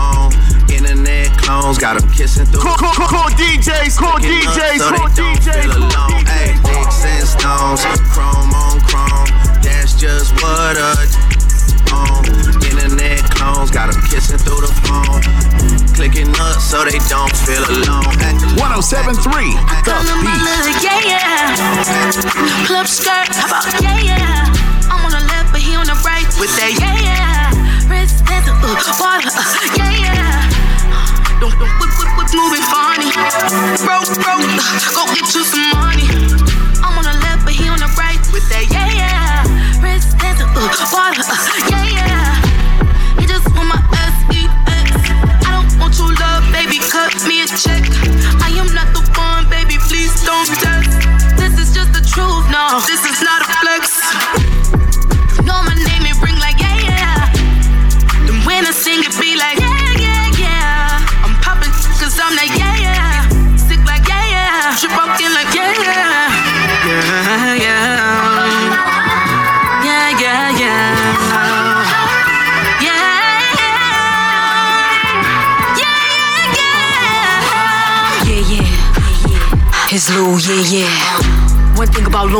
on. 0.00 0.32
Internet 0.70 1.36
clones 1.38 1.78
got 1.78 2.02
'em 2.02 2.10
kissing 2.12 2.46
through. 2.46 2.60
Cool, 2.60 2.76
cool, 2.76 2.92
cool, 2.92 3.08
cool 3.08 3.30
DJs, 3.38 3.96
cool 3.96 4.18
DJs, 4.18 4.78
so 4.78 4.90
don't 4.90 5.14
DJs, 5.14 5.62
feel 5.62 5.76
alone. 5.78 6.26
Hey, 6.26 6.54
sticks 6.62 7.04
and 7.04 7.28
stones, 7.28 7.80
chrome 8.12 8.52
on 8.54 8.80
chrome. 8.80 9.28
That's 9.62 9.94
just 9.94 10.32
what 10.42 10.76
a 10.76 11.08
on. 11.92 12.23
Internet 13.54 13.70
clones 13.70 13.70
got 13.70 13.94
'em 13.94 14.02
kissing 14.10 14.38
through 14.38 14.60
the 14.60 14.72
phone. 14.82 15.22
Clicking 15.94 16.28
up 16.40 16.60
so 16.60 16.84
they 16.84 16.98
don't 17.08 17.34
feel 17.46 17.62
alone. 17.62 18.10
Hey. 18.18 18.34
1073, 18.58 19.54
The 19.84 19.94
Beat. 20.22 20.82
Yeah, 20.82 21.00
yeah. 21.06 22.66
Club 22.66 22.88
skirt, 22.88 23.30
how 23.30 23.46
about 23.46 23.80
yeah, 23.80 23.98
yeah. 24.00 24.90
I'm 24.90 25.04
on 25.06 25.12
the 25.12 25.20
left, 25.30 25.52
but 25.52 25.60
he 25.60 25.76
on 25.76 25.86
the 25.86 25.94
right 26.02 26.26
with 26.40 26.50
that 26.58 26.74
yeah, 26.82 26.98
yeah. 26.98 27.90
Wrist 27.90 28.24
dancing, 28.26 28.58
uh, 28.58 28.74
water, 28.98 29.30
uh, 29.30 29.42
yeah, 29.78 30.02
yeah. 30.02 31.38
Don't, 31.38 31.54
don't 31.58 31.70
whip, 31.78 31.92
whip, 31.98 32.10
whip, 32.18 32.30
moving 32.34 32.64
funny. 32.74 33.10
Broke, 33.86 34.10
broke, 34.18 34.42
uh, 34.42 34.94
go 34.96 35.02
get 35.14 35.30
you 35.34 35.44
some 35.46 35.70
money. 35.78 36.08
I'm 36.82 36.98
on 36.98 37.04
the 37.06 37.14
left, 37.22 37.44
but 37.44 37.54
he 37.54 37.68
on 37.68 37.78
the 37.78 37.90
right 37.94 38.18
with 38.32 38.46
that 38.50 38.66
yeah, 38.74 38.90
yeah. 38.98 39.82
Wrist 39.82 40.18
dancing, 40.18 40.50
uh, 40.50 40.90
water, 40.90 41.22
uh, 41.22 41.70
yeah, 41.70 41.86
yeah. 41.86 42.53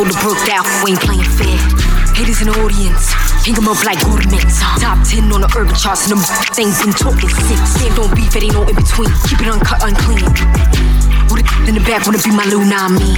Lola 0.04 0.20
Brooke, 0.20 0.44
that 0.44 0.60
who 0.60 0.92
ain't 0.92 1.00
playing 1.00 1.24
fair. 1.24 1.56
Haters 2.12 2.44
in 2.44 2.52
the 2.52 2.56
audience, 2.60 3.08
hang 3.40 3.56
'em 3.56 3.68
up 3.72 3.80
like 3.88 3.96
ornaments. 4.04 4.60
Top 4.76 5.00
10 5.00 5.32
on 5.32 5.40
the 5.40 5.48
urban 5.56 5.74
charts, 5.74 6.04
and 6.04 6.12
them 6.12 6.20
things 6.52 6.76
been 6.84 6.92
talking 6.92 7.32
six. 7.48 7.56
Stand 7.72 7.96
on 7.98 8.12
beef, 8.12 8.36
it 8.36 8.44
ain't 8.44 8.52
no 8.52 8.68
in 8.68 8.76
between. 8.76 9.08
Keep 9.24 9.40
it 9.40 9.48
uncut, 9.48 9.80
unclean. 9.80 10.28
With 11.32 11.40
it 11.40 11.68
in 11.68 11.74
the 11.74 11.84
back, 11.88 12.04
wanna 12.04 12.20
be 12.20 12.30
my 12.36 12.44
Lou, 12.52 12.68
nah, 12.68 12.92
me. 12.92 13.16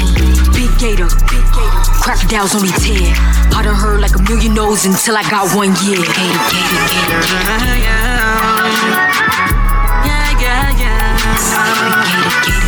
Big 0.54 0.70
Gator, 0.78 1.10
big 1.26 1.42
Gator. 1.50 1.82
Crocodiles 1.98 2.54
only 2.54 2.70
tear. 2.78 3.10
I 3.50 3.62
done 3.66 3.74
heard 3.74 4.00
like 4.00 4.14
a 4.14 4.22
million 4.22 4.54
no's 4.54 4.86
until 4.86 5.16
I 5.16 5.24
got 5.26 5.50
one 5.58 5.74
year. 5.82 5.98
Gator, 5.98 6.38
Gator, 6.54 6.82
Gator. 6.86 7.20
Yeah, 10.06 10.38
yeah, 10.38 11.18
The 12.46 12.65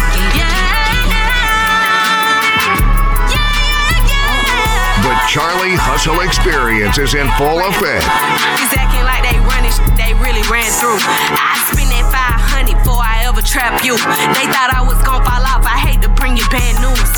Charlie 5.29 5.76
Hustle 5.76 6.24
Experience 6.24 6.97
is 6.97 7.12
in 7.12 7.29
full 7.37 7.61
effect. 7.68 8.01
Acting 8.01 9.05
like 9.05 9.20
they 9.20 9.37
running 9.45 9.76
they 10.01 10.16
really 10.24 10.41
ran 10.49 10.72
through. 10.81 10.97
I 10.97 11.61
that 11.68 12.64
500 12.64 12.72
before 12.81 12.97
I 12.97 13.29
ever 13.29 13.45
trap 13.45 13.85
you. 13.85 13.93
They 14.01 14.49
thought 14.49 14.72
I 14.72 14.81
was 14.81 14.97
gon' 15.05 15.20
fall 15.20 15.45
off. 15.45 15.68
I 15.68 15.76
hate 15.85 16.01
to 16.01 16.09
bring 16.16 16.41
you 16.41 16.49
bad 16.49 16.81
news. 16.81 17.12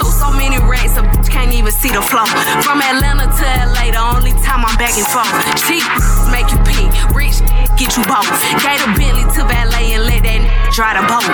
Through 0.00 0.16
so 0.16 0.32
many 0.32 0.56
racks, 0.56 0.96
a 0.96 1.04
bitch 1.04 1.28
can't 1.28 1.52
even 1.52 1.68
see 1.68 1.92
the 1.92 2.00
flow. 2.00 2.24
From 2.64 2.80
Atlanta 2.80 3.28
to 3.28 3.44
LA, 3.76 3.92
the 3.92 4.00
only 4.00 4.32
time 4.40 4.64
I'm 4.64 4.80
back 4.80 4.96
and 4.96 5.04
forth. 5.12 5.28
Cheap 5.68 5.84
make 6.32 6.48
you 6.48 6.56
pee, 6.64 6.88
rich 7.12 7.44
get 7.76 7.92
you 7.92 8.08
both. 8.08 8.32
Gave 8.64 8.80
a 8.80 8.88
Bentley 8.96 9.28
to 9.36 9.44
valet 9.44 10.00
and 10.00 10.08
let 10.08 10.24
that 10.24 10.72
dry 10.72 10.96
the 10.96 11.04
boat. 11.04 11.28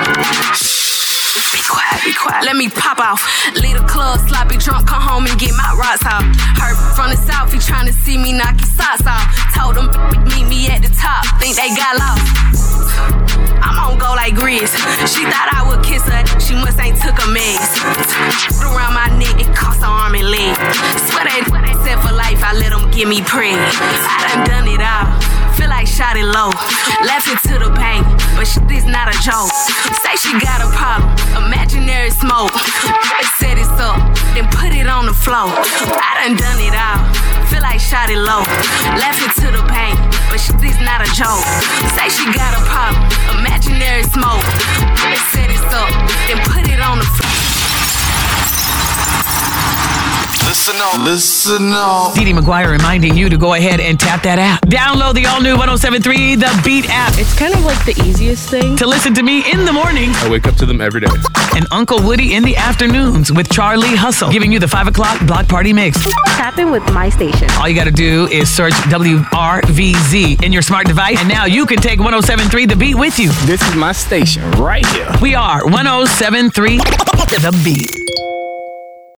Let 2.44 2.56
me 2.56 2.68
pop 2.68 2.98
off. 2.98 3.22
Leave 3.54 3.78
the 3.78 3.86
club, 3.86 4.20
sloppy 4.28 4.56
drunk, 4.58 4.86
come 4.86 5.00
home 5.00 5.26
and 5.26 5.38
get 5.38 5.54
my 5.56 5.72
rocks 5.78 6.04
off. 6.04 6.24
Heard 6.60 6.76
from 6.94 7.10
the 7.10 7.16
south, 7.16 7.52
he 7.52 7.58
tryna 7.58 7.92
see 7.92 8.18
me 8.18 8.32
knock 8.32 8.60
his 8.60 8.72
socks 8.72 9.06
off. 9.06 9.24
Told 9.54 9.76
him 9.76 9.88
meet 10.28 10.46
me 10.48 10.68
at 10.68 10.82
the 10.82 10.92
top, 10.92 11.24
think 11.40 11.56
they 11.56 11.72
got 11.72 11.96
lost. 11.96 12.26
I'm 13.62 13.76
on 13.78 13.98
go 13.98 14.12
like 14.14 14.34
Grizz. 14.34 14.72
She 15.08 15.24
thought 15.24 15.48
I 15.52 15.64
would 15.68 15.84
kiss 15.84 16.04
her, 16.04 16.22
she 16.40 16.54
must 16.54 16.78
ain't 16.80 17.00
took 17.00 17.16
a 17.18 17.28
mess. 17.32 17.80
Around 18.60 18.94
my 18.94 19.08
neck, 19.16 19.40
it 19.40 19.50
cost 19.56 19.80
an 19.80 19.90
arm 19.90 20.14
and 20.14 20.28
leg. 20.28 20.56
Swear 21.08 21.24
they 21.24 21.40
said 21.84 21.98
for 22.04 22.12
life, 22.12 22.40
I 22.44 22.52
let 22.56 22.70
them 22.70 22.90
get 22.90 23.08
me 23.08 23.20
preg. 23.20 23.56
I 23.56 24.44
done 24.44 24.44
done 24.44 24.68
it 24.68 24.82
all. 24.82 25.06
Feel 25.56 25.70
like 25.70 25.86
shot 25.88 26.16
it 26.16 26.28
low. 26.28 26.52
Left 27.04 27.28
it 27.28 27.40
to 27.48 27.56
the 27.56 27.72
bank, 27.72 28.04
but 28.36 28.46
shit 28.46 28.70
is 28.70 28.84
not 28.84 29.08
a 29.08 29.16
joke. 29.24 29.50
Say 30.04 30.14
she 30.20 30.32
got 30.38 30.60
a 30.60 30.68
problem, 30.76 31.10
imaginary 31.40 32.10
smoke. 32.10 32.52
Set 33.40 33.58
it 33.58 33.66
up, 33.80 33.98
then 34.36 34.46
put 34.52 34.72
it 34.76 34.86
on 34.86 35.06
the 35.06 35.16
floor. 35.16 35.48
I 35.48 36.22
done 36.22 36.36
done 36.36 36.60
it 36.60 36.76
all. 36.76 37.00
Feel 37.48 37.62
like 37.62 37.80
shot 37.80 38.10
it 38.10 38.20
low. 38.20 38.44
It 39.16 39.32
to 39.40 39.48
the 39.48 39.64
bank, 39.66 39.96
but 40.28 40.38
shit 40.38 40.62
is 40.62 40.78
not 40.84 41.00
a 41.00 41.08
joke. 41.16 41.40
Say 41.96 42.08
she 42.12 42.24
got 42.36 42.52
a 42.52 42.62
problem, 42.68 43.08
imaginary 43.40 44.04
smoke. 44.04 44.44
Set 45.32 45.50
it 45.50 45.64
up, 45.72 45.88
then 46.28 46.38
put 46.52 46.68
it 46.68 46.80
on 46.80 46.98
the 46.98 47.04
floor. 47.04 47.45
Listen 50.46 50.76
up. 50.80 51.04
Listen 51.04 51.72
up. 51.72 52.14
Dee 52.14 52.24
Dee 52.24 52.32
McGuire 52.32 52.70
reminding 52.70 53.16
you 53.16 53.28
to 53.28 53.36
go 53.36 53.54
ahead 53.54 53.80
and 53.80 53.98
tap 53.98 54.22
that 54.22 54.38
app. 54.38 54.62
Download 54.66 55.12
the 55.12 55.26
all 55.26 55.42
new 55.42 55.56
1073 55.58 56.36
The 56.36 56.62
Beat 56.64 56.88
app. 56.88 57.14
It's 57.18 57.36
kind 57.36 57.52
of 57.52 57.64
like 57.64 57.84
the 57.84 58.00
easiest 58.06 58.48
thing 58.48 58.76
to 58.76 58.86
listen 58.86 59.12
to 59.14 59.24
me 59.24 59.42
in 59.50 59.64
the 59.64 59.72
morning. 59.72 60.10
I 60.14 60.30
wake 60.30 60.46
up 60.46 60.54
to 60.56 60.66
them 60.66 60.80
every 60.80 61.00
day. 61.00 61.08
And 61.56 61.66
Uncle 61.72 62.00
Woody 62.00 62.36
in 62.36 62.44
the 62.44 62.56
afternoons 62.56 63.32
with 63.32 63.50
Charlie 63.50 63.96
Hustle, 63.96 64.30
giving 64.30 64.52
you 64.52 64.60
the 64.60 64.68
5 64.68 64.86
o'clock 64.86 65.18
block 65.26 65.48
party 65.48 65.72
mix. 65.72 65.98
Tap 66.36 66.58
in 66.58 66.70
with 66.70 66.84
my 66.92 67.08
station. 67.08 67.48
All 67.58 67.68
you 67.68 67.74
got 67.74 67.84
to 67.84 67.90
do 67.90 68.28
is 68.28 68.48
search 68.48 68.74
WRVZ 68.94 70.44
in 70.44 70.52
your 70.52 70.62
smart 70.62 70.86
device, 70.86 71.18
and 71.18 71.28
now 71.28 71.46
you 71.46 71.66
can 71.66 71.78
take 71.78 71.98
1073 71.98 72.66
The 72.66 72.76
Beat 72.76 72.94
with 72.94 73.18
you. 73.18 73.30
This 73.46 73.60
is 73.62 73.74
my 73.74 73.90
station 73.90 74.48
right 74.52 74.86
here. 74.86 75.10
We 75.20 75.34
are 75.34 75.64
1073 75.66 76.76
The 76.78 77.60
Beat. 77.64 78.35